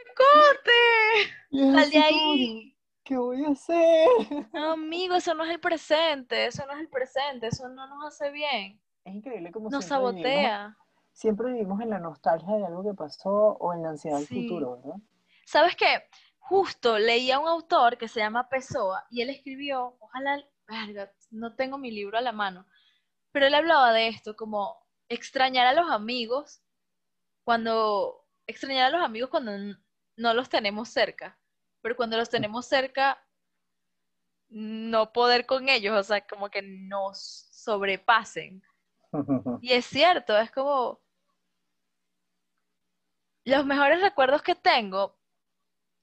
[1.50, 2.73] Y es ¡Sal de ahí!
[3.04, 4.08] ¿Qué voy a hacer?
[4.52, 8.04] No, amigo, eso no es el presente, eso no es el presente, eso no nos
[8.06, 10.78] hace bien, Es increíble como nos siempre vivimos, sabotea.
[11.12, 14.76] siempre vivimos en la nostalgia de algo que pasó o en la ansiedad del futuro,
[14.76, 14.96] ¿verdad?
[15.44, 16.04] ¿Sabes qué?
[16.38, 21.54] Justo leí a un autor que se llama Pessoa y él escribió, ojalá, verga, no
[21.56, 22.66] tengo mi libro a la mano,
[23.32, 26.62] pero él hablaba de esto, como extrañar a los amigos
[27.44, 29.52] cuando, extrañar a los amigos cuando
[30.16, 31.38] no los tenemos cerca,
[31.84, 33.22] pero cuando los tenemos cerca,
[34.48, 37.18] no poder con ellos, o sea, como que nos
[37.52, 38.62] sobrepasen.
[39.60, 41.02] Y es cierto, es como
[43.44, 45.18] los mejores recuerdos que tengo,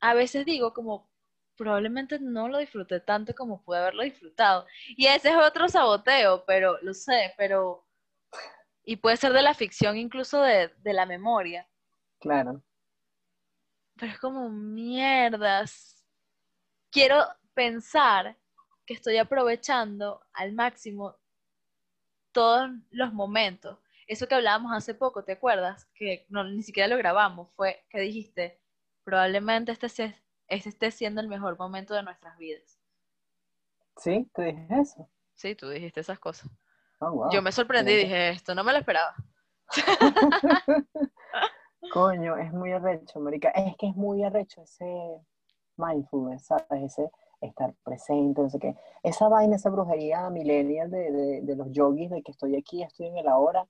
[0.02, 1.10] a veces digo como
[1.58, 4.67] probablemente no lo disfruté tanto como pude haberlo disfrutado.
[4.89, 7.88] Y ese es otro saboteo, pero lo sé, pero
[8.84, 11.67] y puede ser de la ficción incluso de, de la memoria,
[12.20, 12.62] Claro.
[14.02, 16.04] Pero es como mierdas.
[16.90, 18.36] Quiero pensar
[18.84, 21.18] que estoy aprovechando al máximo
[22.32, 23.78] todos los momentos.
[24.08, 25.86] Eso que hablábamos hace poco, ¿te acuerdas?
[25.94, 28.60] Que no, ni siquiera lo grabamos, fue que dijiste,
[29.04, 32.80] probablemente este, sea- este esté siendo el mejor momento de nuestras vidas.
[33.98, 34.28] ¿Sí?
[34.34, 35.08] ¿Te dije eso?
[35.36, 36.50] Sí, tú dijiste esas cosas.
[37.02, 37.32] Oh, wow.
[37.32, 39.14] Yo me sorprendí y dije, esto no me lo esperaba.
[41.89, 43.50] Coño, es muy arrecho, marica.
[43.50, 45.20] Es que es muy arrecho ese
[45.78, 46.84] mindfulness, ¿sabes?
[46.84, 48.76] Ese estar presente, no sé qué.
[49.04, 53.08] Esa vaina, esa brujería millennial de, de, de los yogis, de que estoy aquí, estoy
[53.08, 53.67] en el ahora.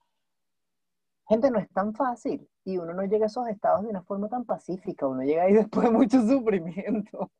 [1.28, 2.48] Gente, no es tan fácil.
[2.66, 5.08] Y uno no llega a esos estados de una forma tan pacífica.
[5.08, 7.32] Uno llega ahí después de mucho sufrimiento.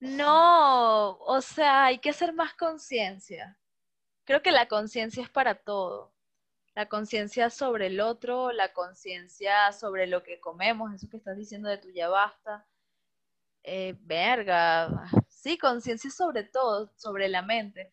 [0.00, 3.58] No, o sea, hay que hacer más conciencia.
[4.24, 6.11] Creo que la conciencia es para todo.
[6.74, 11.68] La conciencia sobre el otro, la conciencia sobre lo que comemos, eso que estás diciendo
[11.68, 12.66] de tu ya basta.
[13.62, 14.88] Eh, verga,
[15.28, 17.92] sí, conciencia sobre todo, sobre la mente.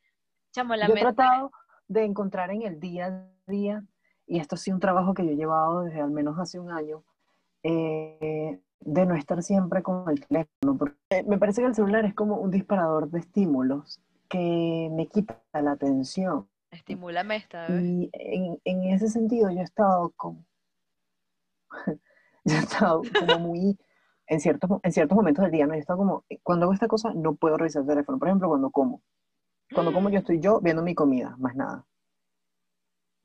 [0.51, 1.13] Chamo, la Yo he mente.
[1.13, 1.51] tratado
[1.87, 3.83] de encontrar en el día a día,
[4.25, 6.71] y esto ha sido un trabajo que yo he llevado desde al menos hace un
[6.71, 7.03] año,
[7.63, 10.77] eh, de no estar siempre con el teléfono.
[10.77, 15.41] Porque me parece que el celular es como un disparador de estímulos que me quita
[15.53, 16.47] la atención.
[16.89, 17.83] Estimúlame esta, ¿ves?
[17.83, 20.45] Y en, en ese sentido yo he estado como,
[22.45, 23.77] yo he estado como muy,
[24.27, 25.73] en ciertos, en ciertos momentos del día, ¿no?
[25.73, 28.19] He estado como, cuando hago esta cosa no puedo revisar el teléfono.
[28.19, 29.01] Por ejemplo, cuando como.
[29.73, 31.85] Cuando como yo estoy yo viendo mi comida, más nada.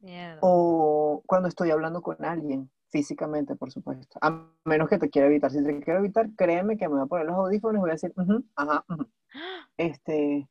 [0.00, 0.40] Mierda.
[0.42, 4.18] O cuando estoy hablando con alguien, físicamente, por supuesto.
[4.20, 5.50] A menos que te quiera evitar.
[5.50, 7.94] Si te quiero evitar, créeme que me voy a poner los audífonos y voy a
[7.94, 9.07] decir, "Ujú, ajá, ujú".
[9.77, 10.48] Este,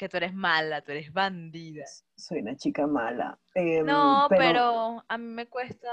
[0.00, 1.84] Que tú eres mala, tú eres bandida.
[2.16, 3.38] soy una chica mala.
[3.54, 5.90] Em, No, pero a mí me cuesta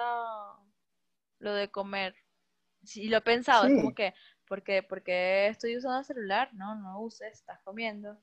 [1.40, 2.16] lo de comer.
[2.86, 4.14] Sí, lo he pensado, es como que,
[4.48, 6.54] ¿por qué, por qué estoy usando el celular?
[6.54, 8.18] No, no uses, estás comiendo.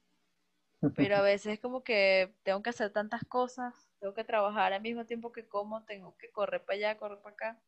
[0.97, 4.81] Pero a veces es como que tengo que hacer tantas cosas, tengo que trabajar al
[4.81, 7.61] mismo tiempo que como, tengo que correr para allá, correr para acá.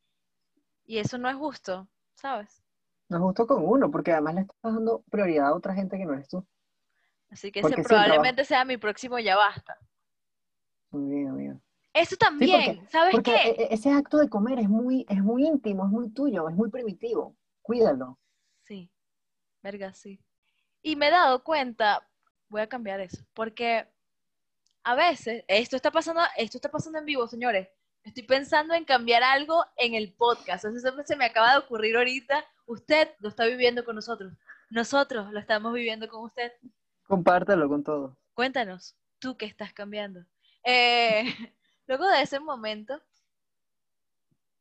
[0.86, 2.62] Y eso no es justo, ¿sabes?
[3.10, 6.06] No es justo con uno, porque además le estás dando prioridad a otra gente que
[6.06, 6.46] no eres tú.
[7.30, 9.76] Así que Porque ese sí, probablemente sea mi próximo ya basta.
[10.90, 11.60] Muy bien, amigo.
[11.92, 13.48] Eso también, ¿sabes Porque qué?
[13.48, 16.54] e- e- ese acto de comer es muy, es muy íntimo, es muy tuyo, es
[16.54, 17.34] muy primitivo.
[17.62, 18.18] Cuídalo.
[18.62, 18.90] Sí,
[19.62, 20.20] verga, sí.
[20.82, 22.06] Y me he dado cuenta,
[22.48, 23.88] voy a cambiar eso, porque
[24.84, 27.68] a veces, esto está pasando, esto está pasando en vivo, señores.
[28.04, 30.64] Estoy pensando en cambiar algo en el podcast.
[30.64, 32.44] Eso se me acaba de ocurrir ahorita.
[32.66, 34.32] Usted lo está viviendo con nosotros.
[34.70, 36.52] Nosotros lo estamos viviendo con usted.
[37.06, 38.16] Compártelo con todos.
[38.34, 40.24] Cuéntanos, tú qué estás cambiando.
[40.64, 41.22] Eh,
[41.86, 43.00] luego de ese momento,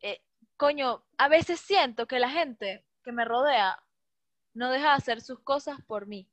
[0.02, 0.22] eh,
[0.58, 3.82] coño, a veces siento que la gente que me rodea
[4.54, 6.30] no deja de hacer sus cosas por mí.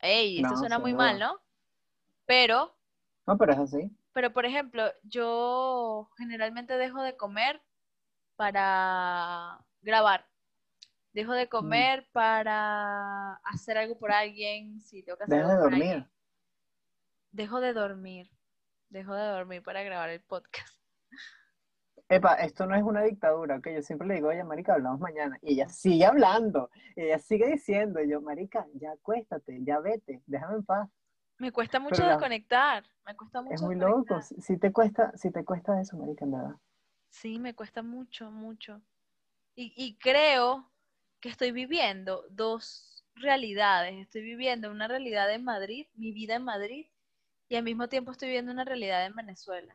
[0.00, 1.40] Ey, esto No, suena muy mal, ¿no?
[2.26, 2.76] Pero,
[3.26, 3.90] No, pero es así.
[4.12, 7.62] pero por ejemplo, yo generalmente dejo de comer
[8.36, 10.26] para grabar.
[11.12, 11.36] Dejo Mm.
[11.36, 15.82] de comer para hacer algo por alguien, si tengo que hacer Deja de por dormir.
[15.92, 16.10] alguien.
[17.32, 18.30] Dejo de dormir.
[18.88, 20.68] Dejo de dormir para grabar el podcast.
[22.08, 25.38] Epa, esto no es una dictadura, que yo siempre le digo, oye, marica, hablamos mañana.
[25.40, 30.22] Y ella sigue hablando, y ella sigue diciendo, y yo, marica, ya acuéstate, ya vete,
[30.26, 30.90] déjame en paz.
[31.38, 32.84] Me cuesta mucho Pero desconectar.
[33.06, 34.20] Me cuesta mucho Es muy loco.
[34.20, 36.56] Si, si te cuesta, si te cuesta eso, marica, en verdad.
[37.08, 38.82] Sí, me cuesta mucho, mucho.
[39.54, 40.70] Y, y creo
[41.22, 43.94] que estoy viviendo dos realidades.
[43.94, 46.86] Estoy viviendo una realidad en Madrid, mi vida en Madrid,
[47.48, 49.74] y al mismo tiempo estoy viviendo una realidad en Venezuela.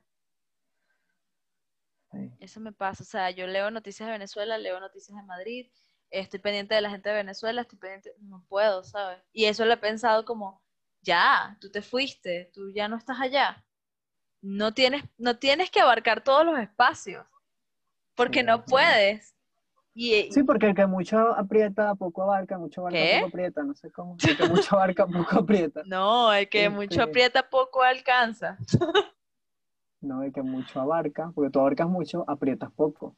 [2.40, 3.04] Eso me pasa.
[3.04, 5.72] O sea, yo leo noticias de Venezuela, leo noticias de Madrid,
[6.10, 9.20] estoy pendiente de la gente de Venezuela, estoy pendiente, no puedo, ¿sabes?
[9.32, 10.62] Y eso lo he pensado como,
[11.02, 13.64] ya, tú te fuiste, tú ya no estás allá.
[14.42, 17.26] No tienes, no tienes que abarcar todos los espacios,
[18.16, 19.37] porque no puedes.
[20.00, 23.90] Y, sí, porque el que mucho aprieta, poco abarca, mucho abarca, poco aprieta, no sé
[23.92, 24.16] cómo.
[24.24, 25.82] El que mucho abarca, poco aprieta.
[25.88, 28.60] No, el que mucho este aprieta, poco alcanza.
[30.00, 33.16] No, el que mucho abarca, porque tú abarcas mucho, aprietas poco.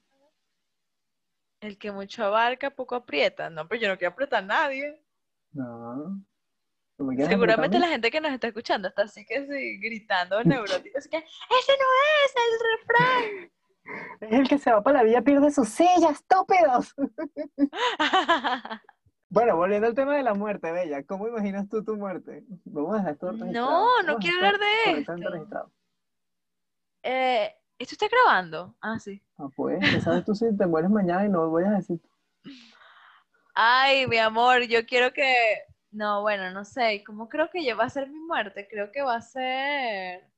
[1.59, 3.49] El que mucho abarca, poco aprieta.
[3.49, 5.03] No, pero yo no quiero apretar a nadie.
[5.51, 6.23] No.
[7.27, 10.97] Seguramente la gente que nos está escuchando está así que sí, gritando neurótico.
[10.97, 11.87] Así que, ese no
[12.23, 13.58] es el refrán.
[14.19, 16.93] Es el que se va para la vida, pierde sus sillas, estúpidos.
[19.29, 22.43] bueno, volviendo al tema de la muerte, Bella, ¿cómo imaginas tú tu muerte?
[22.65, 25.71] Vamos a dejar esto No, no quiero hablar de esto.
[27.03, 28.75] Eh, ¿Esto está grabando?
[28.81, 29.21] Ah, sí.
[29.37, 31.99] Ah, pues, sabes tú si te mueres mañana y no voy a decir.
[33.55, 35.33] Ay, mi amor, yo quiero que...
[35.91, 37.03] No, bueno, no sé.
[37.05, 38.67] ¿Cómo creo que va a ser mi muerte?
[38.69, 40.29] Creo que va a ser...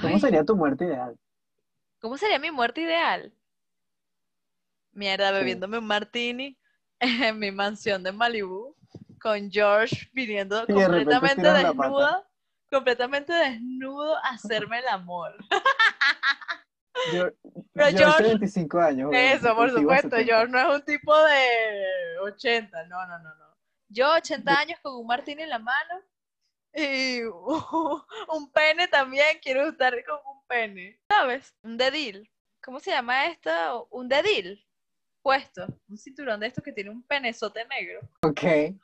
[0.00, 1.18] ¿Cómo sería tu muerte ideal?
[2.00, 3.32] ¿Cómo sería mi muerte ideal?
[4.92, 6.58] Mierda, bebiéndome un martini
[7.00, 8.74] en mi mansión de Malibu
[9.20, 12.24] con George viniendo completamente desnudo
[12.70, 15.34] completamente desnudo a hacerme el amor.
[17.12, 17.28] Yo,
[17.72, 19.10] Pero George, 25 años.
[19.12, 20.16] Eso, por supuesto.
[20.16, 23.44] George no es un tipo de 80, no, no, no, no.
[23.88, 26.02] Yo 80 años con un martín en la mano
[26.78, 27.22] y
[28.28, 31.00] un pene también, quiero estar con un pene.
[31.08, 31.54] ¿Sabes?
[31.62, 32.30] Un dedil.
[32.62, 33.88] ¿Cómo se llama esto?
[33.90, 34.64] Un dedil
[35.22, 38.00] puesto, un cinturón de estos que tiene un penezote negro.
[38.22, 38.42] Ok.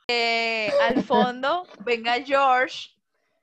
[0.08, 2.94] Eh, al fondo venga George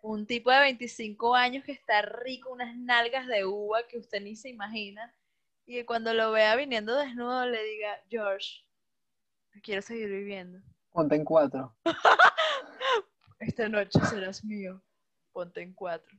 [0.01, 4.35] un tipo de 25 años que está rico, unas nalgas de uva que usted ni
[4.35, 5.13] se imagina,
[5.65, 8.65] y que cuando lo vea viniendo desnudo le diga, George,
[9.63, 10.59] quiero seguir viviendo.
[10.91, 11.75] Ponte en cuatro.
[13.41, 14.81] Esta noche serás mío.
[15.33, 16.15] Ponte en cuatro.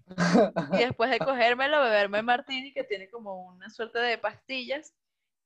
[0.72, 4.92] y después de cogérmelo, beberme martini, que tiene como una suerte de pastillas,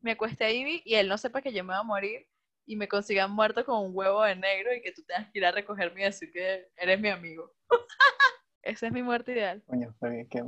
[0.01, 2.27] me acueste ahí y él no sepa que yo me voy a morir
[2.65, 5.45] y me consigan muerto con un huevo de negro y que tú tengas que ir
[5.45, 7.53] a recogerme y decir que eres mi amigo.
[8.63, 9.63] Esa es mi muerte ideal.
[9.67, 9.95] Coño,
[10.31, 10.45] qué,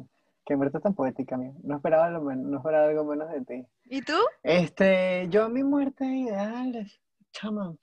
[0.47, 1.55] qué muerte tan poética, amigo.
[1.63, 3.67] No esperaba, no esperaba algo menos de ti.
[3.85, 4.19] ¿Y tú?
[4.43, 7.01] Este, yo mi muerte ideal es
[7.33, 7.77] chama.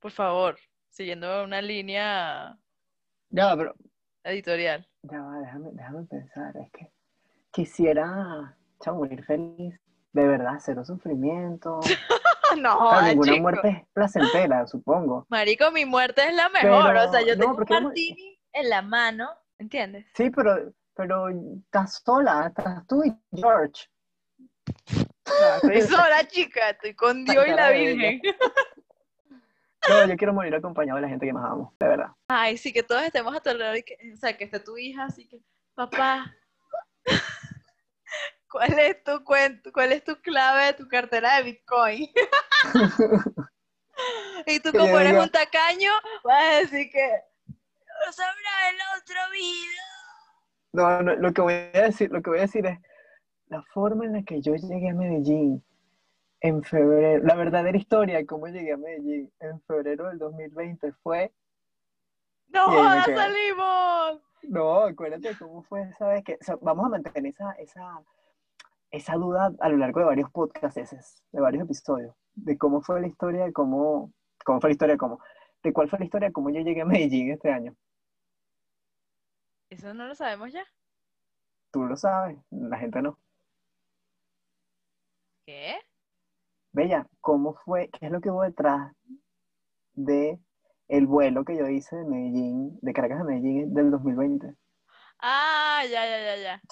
[0.00, 0.58] Por favor,
[0.92, 2.58] siguiendo una línea
[3.30, 3.74] ya, pero,
[4.24, 4.86] editorial.
[5.02, 6.92] Ya va, déjame, déjame pensar, es que
[7.50, 9.80] quisiera chamo, morir feliz,
[10.12, 11.80] de verdad, cero sufrimiento.
[12.60, 15.26] no, ninguna muerte es placentera, supongo.
[15.30, 16.94] Marico, mi muerte es la mejor.
[16.94, 20.06] o sea, yo tengo un martini en la mano, ¿entiendes?
[20.14, 23.88] Sí, pero, pero estás sola, estás tú y George.
[25.54, 28.20] estoy sola, chica, estoy con Dios y la Virgen.
[29.88, 32.08] No, yo quiero morir acompañado de la gente que más amo, de verdad.
[32.28, 34.78] Ay, sí, que todos estemos a tu alrededor y que, o sea, que esté tu
[34.78, 35.40] hija, así que,
[35.74, 36.32] papá,
[38.50, 39.72] ¿cuál es tu cuento?
[39.72, 42.08] ¿Cuál es tu clave de tu cartera de Bitcoin?
[44.46, 45.90] y tú como eres un tacaño,
[46.22, 47.10] vas a decir que
[48.12, 49.82] sabrá en la otra vida.
[50.72, 52.78] No, no, lo que voy a decir, lo que voy a decir es
[53.46, 55.62] la forma en la que yo llegué a Medellín
[56.42, 61.32] en febrero, la verdadera historia de cómo llegué a Medellín en febrero del 2020 fue
[62.48, 62.66] ¡No,
[63.04, 64.20] salimos!
[64.42, 68.02] No, acuérdate cómo fue esa vez que, vamos a mantener esa, esa,
[68.90, 73.06] esa duda a lo largo de varios podcasts, de varios episodios, de cómo fue la
[73.06, 74.12] historia, de cómo,
[74.44, 75.20] cómo fue la historia, cómo,
[75.62, 77.74] de cuál fue la historia, de cómo yo llegué a Medellín este año.
[79.70, 80.64] ¿Eso no lo sabemos ya?
[81.70, 83.16] Tú lo sabes, la gente no.
[85.46, 85.78] ¿Qué?
[86.72, 87.90] Bella, ¿cómo fue?
[87.90, 88.92] ¿Qué es lo que hubo detrás
[89.92, 90.40] de
[90.88, 94.54] el vuelo que yo hice de Medellín, de Caracas a Medellín del 2020?
[95.18, 96.62] Ah, ya, ya, ya, ya.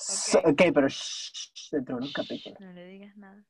[0.45, 2.59] Ok, pero shh, dentro de unos capítulos.
[2.61, 3.45] No le digas nada.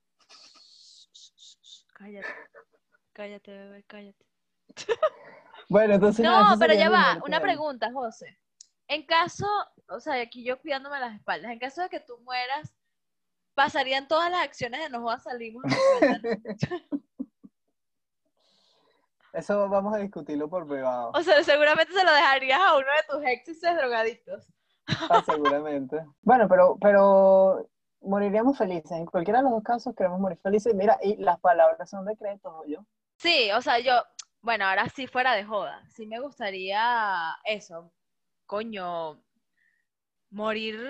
[1.94, 2.28] Cállate.
[3.12, 4.26] Cállate, bebé, cállate.
[5.68, 6.24] bueno, entonces.
[6.24, 7.20] No, pero ya va.
[7.24, 8.38] Una pregunta, José.
[8.88, 9.46] En caso,
[9.88, 12.74] o sea, aquí yo cuidándome las espaldas, en caso de que tú mueras,
[13.61, 15.62] pasarían todas las acciones de nos salimos.
[19.34, 21.11] Eso vamos a discutirlo por privado.
[21.14, 24.48] O sea, seguramente se lo dejarías a uno de tus exes drogadictos.
[25.11, 26.02] Ah, seguramente.
[26.22, 27.68] Bueno, pero, pero
[28.00, 28.92] moriríamos felices.
[28.92, 30.74] En cualquiera de los dos casos queremos morir felices.
[30.74, 32.86] Mira, y las palabras son decretos, yo.
[33.18, 34.02] Sí, o sea, yo,
[34.40, 37.92] bueno, ahora sí fuera de joda, sí me gustaría eso,
[38.46, 39.22] coño,
[40.30, 40.80] morir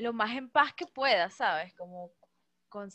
[0.00, 1.74] lo más en paz que pueda, ¿sabes?
[1.74, 2.12] Como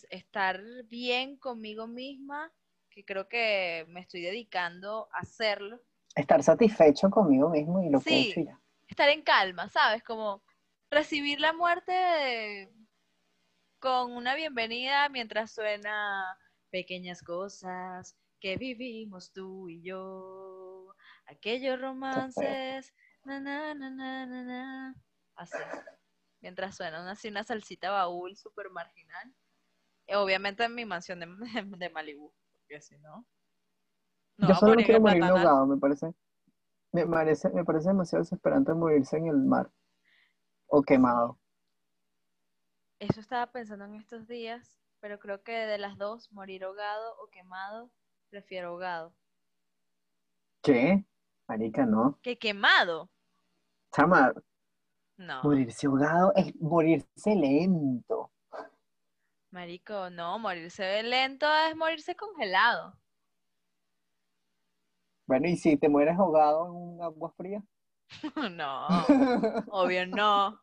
[0.10, 2.51] estar bien conmigo misma,
[2.89, 5.82] que creo que me estoy dedicando a hacerlo.
[6.16, 8.60] Estar satisfecho conmigo mismo y lo que he hecho ya.
[8.88, 10.03] Estar en calma, ¿sabes?
[10.03, 10.43] Como
[10.89, 12.72] recibir la muerte
[13.80, 16.38] con una bienvenida mientras suena
[16.70, 20.93] pequeñas cosas que vivimos tú y yo,
[21.26, 22.93] aquellos romances,
[23.24, 24.95] na, na, na, na, na,
[25.36, 25.58] así,
[26.41, 29.33] mientras suena así una salsita baúl súper marginal,
[30.13, 31.27] obviamente en mi mansión de,
[31.77, 33.25] de Malibu, porque si no...
[34.38, 36.13] no yo solo quiero morir ahogado, me parece,
[36.91, 39.71] me parece, me parece demasiado desesperante morirse en el mar
[40.67, 41.38] o quemado.
[42.99, 47.29] Eso estaba pensando en estos días, pero creo que de las dos, morir ahogado o
[47.29, 47.91] quemado,
[48.29, 49.13] prefiero ahogado.
[50.61, 51.05] ¿Qué?
[51.47, 52.17] Marica, no.
[52.21, 53.09] ¿Qué quemado?
[53.91, 54.33] Chama.
[55.18, 55.43] No.
[55.43, 58.32] Morirse ahogado es morirse lento.
[59.51, 62.97] Marico, no, morirse lento es morirse congelado.
[65.28, 67.63] Bueno, ¿y si te mueres ahogado en un agua fría?
[68.51, 68.88] no,
[69.72, 70.59] obvio no.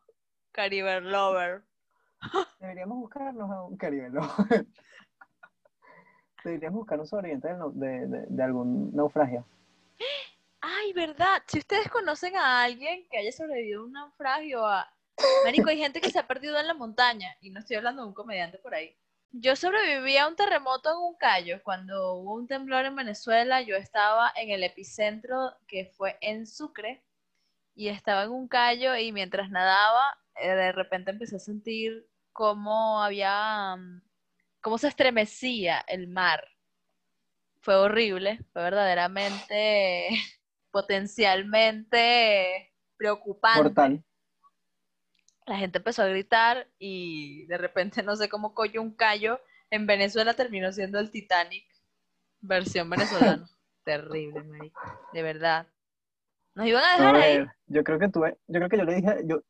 [0.53, 1.63] Caribe Lover.
[2.59, 4.67] Deberíamos buscarnos a un Caribe Lover.
[6.45, 9.45] Deberíamos buscar un sobreviviente de, algún naufragio.
[10.65, 11.43] Ay, verdad.
[11.45, 14.89] Si ustedes conocen a alguien que haya sobrevivido a un naufragio, a...
[15.43, 17.35] Marico, hay gente que se ha perdido en la montaña.
[17.41, 18.95] Y no estoy hablando de un comediante por ahí.
[19.31, 21.61] Yo sobreviví a un terremoto en un callo.
[21.63, 27.03] Cuando hubo un temblor en Venezuela, yo estaba en el epicentro que fue en Sucre.
[27.75, 33.03] Y estaba en un callo y mientras nadaba, eh, de repente empecé a sentir cómo
[33.03, 34.01] había mm,
[34.61, 36.47] cómo se estremecía el mar.
[37.59, 40.09] Fue horrible, fue verdaderamente,
[40.73, 44.03] potencialmente preocupante.
[45.45, 49.85] La gente empezó a gritar y de repente no sé cómo coño un callo en
[49.85, 51.63] Venezuela terminó siendo el Titanic
[52.41, 53.47] versión venezolana.
[53.83, 54.81] Terrible, marico,
[55.13, 55.67] de verdad.
[56.55, 57.45] Nos iban a dejar ahí.
[57.67, 59.43] Yo creo que tuve, yo creo que yo le dije, yo,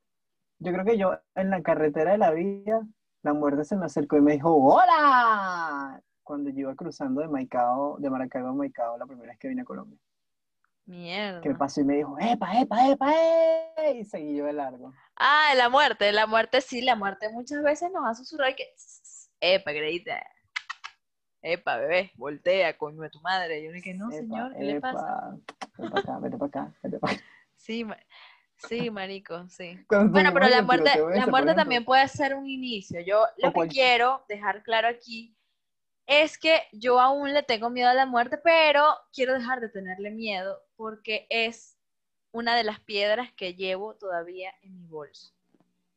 [0.59, 2.81] yo creo que yo en la carretera de la vida
[3.21, 6.01] la muerte se me acercó y me dijo, ¡Hola!
[6.23, 9.61] Cuando yo iba cruzando de Maicao, de Maracaibo a Maicao, la primera vez que vine
[9.61, 9.97] a Colombia.
[10.85, 11.41] Mierda.
[11.41, 13.89] Que pasó y me dijo, ¡Epa, epa, epa, epa!
[13.91, 14.93] Y seguí yo de largo.
[15.15, 18.73] Ah, la muerte, la muerte sí, la muerte muchas veces nos ha susurrado y que,
[19.39, 20.21] ¡Epa, creíste!
[21.41, 23.59] Epa, bebé, voltea, coño de tu madre.
[23.59, 25.37] Y yo dije, no, señor, ¿qué le pasa?
[25.77, 27.23] Vete para acá, vete para acá, vete para acá.
[27.55, 27.85] Sí,
[28.67, 29.77] Sí, marico, sí.
[29.89, 33.01] bueno, pero la muerte, la muerte también puede ser un inicio.
[33.01, 35.35] Yo lo que quiero dejar claro aquí
[36.05, 38.83] es que yo aún le tengo miedo a la muerte, pero
[39.13, 41.77] quiero dejar de tenerle miedo porque es
[42.31, 45.33] una de las piedras que llevo todavía en mi bolso.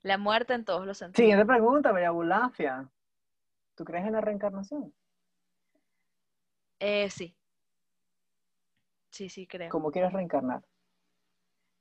[0.03, 1.17] La muerte en todos los sentidos.
[1.17, 2.89] Siguiente pregunta, María Bulafia.
[3.75, 4.95] ¿Tú crees en la reencarnación?
[6.79, 7.37] Eh, sí.
[9.11, 9.71] Sí, sí, creo.
[9.71, 10.63] ¿Cómo quieres reencarnar?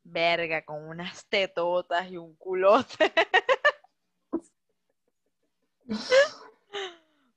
[0.06, 3.12] verga, con unas tetotas y un culote.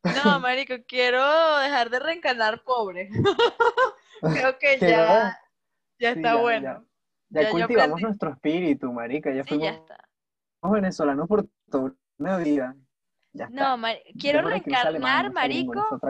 [0.03, 1.22] no, marico, quiero
[1.59, 3.09] dejar de reencarnar pobre.
[4.20, 5.38] Creo que ya,
[5.99, 6.84] ya está bueno.
[7.30, 9.32] Ya, cultivamos nuestro espíritu, marica.
[9.32, 9.82] Ya fuimos
[10.62, 12.74] venezolanos por toda una vida.
[13.51, 13.76] no,
[14.18, 16.01] quiero reencarnar, marico.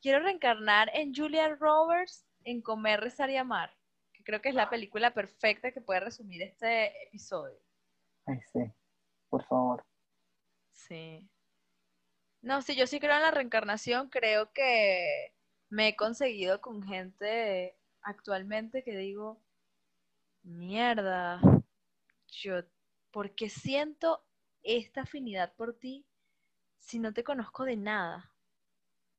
[0.00, 3.70] Quiero reencarnar en Julia Roberts en Comer, Rezar y Amar
[4.28, 7.58] creo que es la película perfecta que puede resumir este episodio.
[8.26, 8.60] Ay, sí,
[9.30, 9.86] por favor.
[10.70, 11.26] Sí.
[12.40, 15.34] No, sí, yo sí creo en la reencarnación, creo que
[15.70, 19.40] me he conseguido con gente actualmente que digo,
[20.42, 21.40] mierda,
[22.28, 22.62] yo,
[23.10, 24.24] ¿por qué siento
[24.62, 26.06] esta afinidad por ti
[26.78, 28.32] si no te conozco de nada?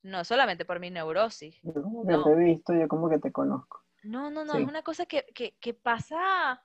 [0.02, 1.60] No solamente por mi neurosis.
[1.62, 3.84] Yo como que te he visto, yo como que te conozco.
[4.04, 6.64] No, no, no, es una cosa que, pasa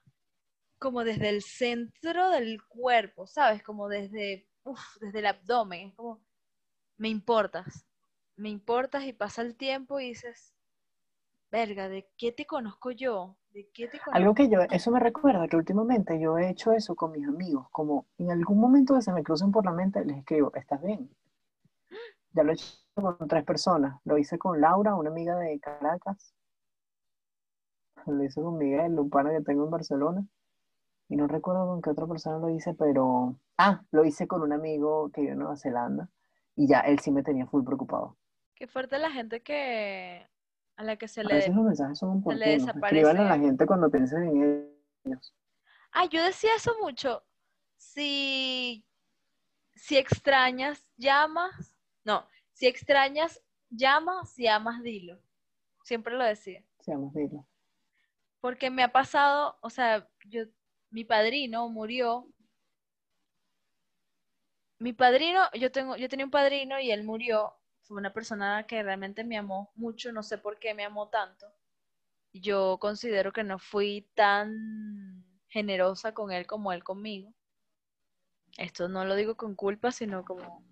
[0.79, 3.63] como desde el centro del cuerpo, ¿sabes?
[3.63, 4.49] Como desde,
[5.01, 5.89] desde el abdomen.
[5.89, 6.23] Es como,
[6.97, 7.87] me importas,
[8.37, 10.55] me importas y pasa el tiempo y dices,
[11.51, 13.37] verga, ¿de qué te conozco yo?
[13.53, 14.13] ¿De qué te conozco?
[14.13, 17.69] Algo que yo, eso me recuerda que últimamente yo he hecho eso con mis amigos,
[17.71, 21.11] como en algún momento que se me crucen por la mente, les escribo, ¿estás bien?
[22.33, 26.35] Ya lo he hecho con tres personas, lo hice con Laura, una amiga de Caracas,
[28.07, 30.25] lo hice con Miguel, un pana que tengo en Barcelona.
[31.09, 33.37] Y no recuerdo con qué otra persona lo hice, pero.
[33.59, 36.09] Ah, lo hice con un amigo que vive en Nueva Zelanda.
[36.57, 38.17] Y ya él sí me tenía full preocupado.
[38.55, 40.27] Qué fuerte la gente que,
[40.77, 41.35] a la que se A le...
[41.35, 44.71] veces los mensajes son se le a la gente cuando piensen en
[45.05, 45.35] ellos.
[45.93, 47.23] Ah, yo decía eso mucho.
[47.77, 48.85] Si,
[49.75, 51.77] si extrañas, llamas.
[52.05, 55.19] No, si extrañas, llama, si amas, dilo.
[55.83, 56.65] Siempre lo decía.
[56.81, 57.47] Seamos dilo.
[58.41, 60.45] Porque me ha pasado, o sea, yo,
[60.91, 62.29] mi padrino murió.
[64.85, 67.55] Mi padrino, yo tengo, yo tenía un padrino y él murió.
[67.85, 71.47] Fue una persona que realmente me amó mucho, no sé por qué me amó tanto.
[72.35, 77.33] Yo considero que no fui tan generosa con él como él conmigo.
[78.59, 80.63] Esto no lo digo con culpa, sino como,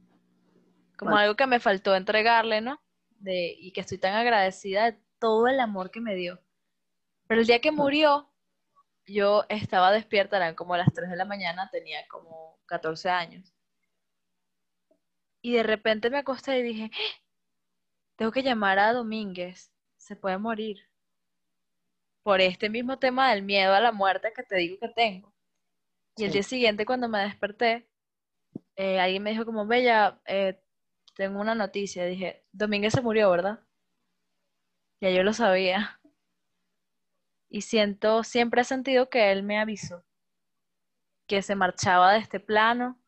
[0.98, 1.16] como Bueno.
[1.16, 2.82] algo que me faltó entregarle, ¿no?
[3.12, 6.38] De, y que estoy tan agradecida de todo el amor que me dio.
[7.28, 8.30] Pero el día que murió,
[9.06, 13.54] yo estaba despierta, eran como las 3 de la mañana, tenía como 14 años.
[15.42, 17.22] Y de repente me acosté y dije, "¡Ah!
[18.16, 20.88] tengo que llamar a Domínguez, se puede morir.
[22.22, 25.32] Por este mismo tema del miedo a la muerte que te digo que tengo.
[26.16, 27.88] Y el día siguiente, cuando me desperté,
[28.76, 30.62] eh, alguien me dijo como, Bella, eh,
[31.16, 32.04] tengo una noticia.
[32.04, 33.58] Dije, Domínguez se murió, ¿verdad?
[35.00, 36.00] Ya yo lo sabía.
[37.48, 40.04] Y siento, siempre he sentido que él me avisó
[41.26, 43.00] que se marchaba de este plano,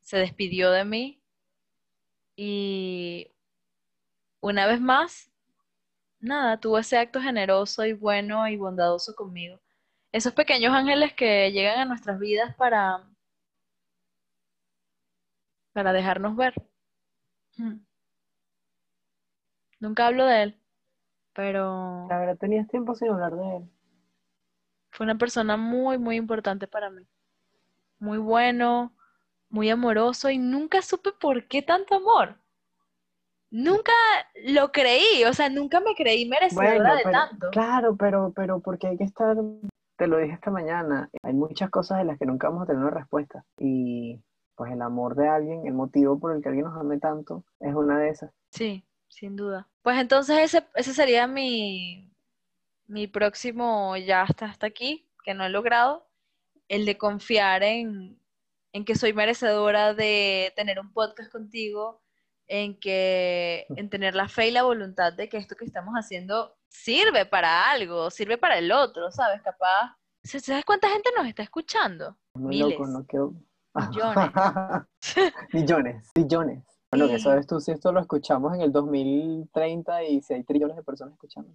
[0.00, 1.23] se despidió de mí
[2.36, 3.30] y
[4.40, 5.30] una vez más,
[6.20, 9.60] nada, tuvo ese acto generoso y bueno y bondadoso conmigo.
[10.12, 13.02] Esos pequeños ángeles que llegan a nuestras vidas para,
[15.72, 16.54] para dejarnos ver.
[17.56, 17.78] Hmm.
[19.78, 20.60] Nunca hablo de él,
[21.34, 23.70] pero La verdad, tenías tiempo sin hablar de él.
[24.90, 27.06] fue una persona muy, muy importante para mí.
[27.98, 28.94] Muy bueno,
[29.54, 32.36] muy amoroso y nunca supe por qué tanto amor.
[33.50, 33.92] Nunca
[34.46, 37.50] lo creí, o sea, nunca me creí merecedora Bueno, de pero- tanto.
[37.50, 39.36] claro, pero, pero porque hay que estar,
[39.96, 42.82] te lo dije esta mañana, hay muchas cosas de las que nunca vamos a tener
[42.82, 43.44] una respuesta.
[43.56, 44.20] Y
[44.56, 47.72] pues el amor de alguien, el motivo por el que alguien nos ame tanto, es
[47.74, 48.32] una de esas.
[48.50, 49.68] Sí, sin duda.
[49.82, 52.10] Pues entonces ese, ese sería mi,
[52.88, 56.08] mi próximo, ya hasta, hasta aquí, que no he logrado,
[56.66, 58.18] el de confiar en,
[58.74, 62.02] en que soy merecedora de tener un podcast contigo,
[62.48, 66.56] en que, en tener la fe y la voluntad de que esto que estamos haciendo
[66.68, 69.40] sirve para algo, sirve para el otro, ¿sabes?
[69.42, 69.96] Capaz.
[70.24, 72.16] ¿Sabes cuánta gente nos está escuchando?
[72.34, 72.78] Muy Miles.
[72.78, 73.32] loco, no quiero...
[73.74, 74.30] Millones.
[75.52, 76.64] millones, billones.
[76.90, 80.76] Bueno, que sabes tú si esto lo escuchamos en el 2030 y si hay trillones
[80.76, 81.50] de personas escuchando.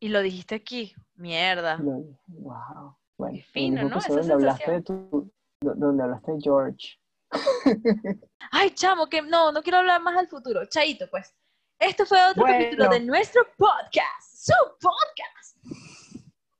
[0.00, 1.76] Y lo dijiste aquí, mierda.
[1.78, 2.96] Lo- Wow.
[3.18, 3.98] Bueno, Qué fino, ¿no?
[3.98, 6.98] Esa hablaste de tu, donde hablaste de George.
[8.50, 10.64] Ay, chamo, que no, no quiero hablar más del futuro.
[10.66, 11.34] Chaito, pues.
[11.80, 12.58] Esto fue otro Bueno.
[12.58, 14.22] capítulo de nuestro podcast.
[14.32, 15.56] Su podcast.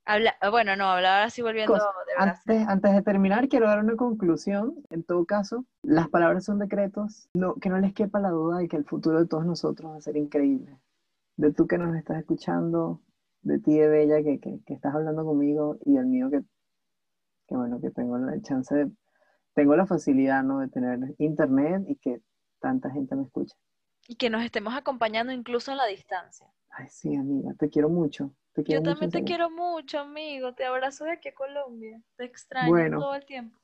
[0.05, 2.35] Habla, bueno, no, hablaba así volviendo Cosa, de verdad.
[2.47, 4.75] Antes, antes de terminar, quiero dar una conclusión.
[4.89, 7.29] En todo caso, las palabras son decretos.
[7.35, 9.97] No, que no les quepa la duda de que el futuro de todos nosotros va
[9.97, 10.79] a ser increíble.
[11.37, 13.01] De tú que nos estás escuchando,
[13.41, 16.43] de ti de Bella que, que, que estás hablando conmigo y del mío que,
[17.49, 18.91] que bueno, que tengo la chance de,
[19.55, 20.59] tengo la facilidad, ¿no?
[20.59, 22.21] de tener internet y que
[22.59, 23.55] tanta gente me escucha.
[24.07, 26.47] Y que nos estemos acompañando incluso en la distancia.
[26.69, 28.31] Ay, sí, amiga, te quiero mucho.
[28.53, 30.53] Te quiero Yo mucho, también te quiero mucho, amigo.
[30.53, 32.01] Te abrazo de aquí a Colombia.
[32.15, 32.99] Te extraño Bueno.
[32.99, 33.59] todo el tiempo.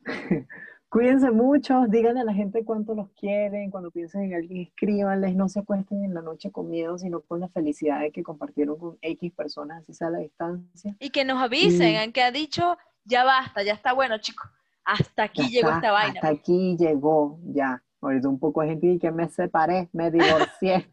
[0.88, 5.48] Cuídense mucho, díganle a la gente cuánto los quieren, cuando piensen en alguien, escríbanles, no
[5.48, 8.98] se acuesten en la noche con miedo, sino con la felicidad de que compartieron con
[9.00, 10.94] X personas, así sea a la distancia.
[11.00, 14.50] Y que nos avisen, Y- que ha dicho, ya basta, ya está bueno, chicos.
[14.84, 16.14] Hasta aquí Ya llegó está, esta vaina.
[16.14, 17.82] Hasta aquí llegó, ya.
[18.00, 20.92] Ahorita un poco de gente y que me separé, me divorcié.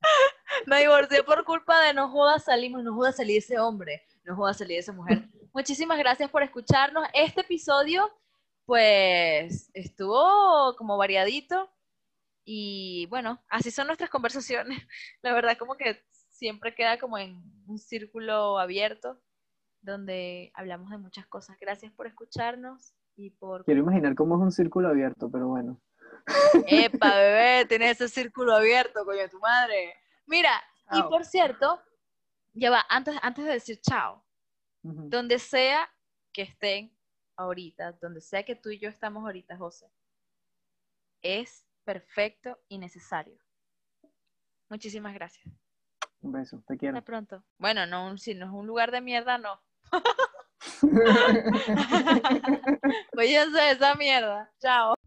[0.66, 4.58] Me divorcié por culpa de no jodas salimos, no jodas salir ese hombre, no jodas
[4.58, 5.28] salir esa mujer.
[5.52, 7.06] Muchísimas gracias por escucharnos.
[7.12, 8.10] Este episodio,
[8.64, 11.70] pues, estuvo como variadito.
[12.44, 14.78] Y bueno, así son nuestras conversaciones.
[15.22, 19.20] La verdad, como que siempre queda como en un círculo abierto
[19.88, 21.56] donde hablamos de muchas cosas.
[21.60, 23.64] Gracias por escucharnos y por...
[23.64, 25.80] Quiero imaginar cómo es un círculo abierto, pero bueno.
[26.66, 29.94] Epa, bebé, tienes ese círculo abierto, coño, de tu madre.
[30.26, 30.50] Mira,
[30.92, 31.82] y por cierto,
[32.52, 34.24] ya va, antes, antes de decir chao,
[34.82, 35.88] donde sea
[36.32, 36.94] que estén
[37.36, 39.90] ahorita, donde sea que tú y yo estamos ahorita, José,
[41.22, 43.38] es perfecto y necesario.
[44.68, 45.46] Muchísimas gracias.
[46.20, 46.98] Un beso, te quiero.
[46.98, 47.44] Hasta pronto.
[47.58, 49.60] Bueno, no, un- si no es un lugar de mierda, no.
[53.14, 54.48] Váyanse de esa mierda.
[54.60, 54.97] Chao.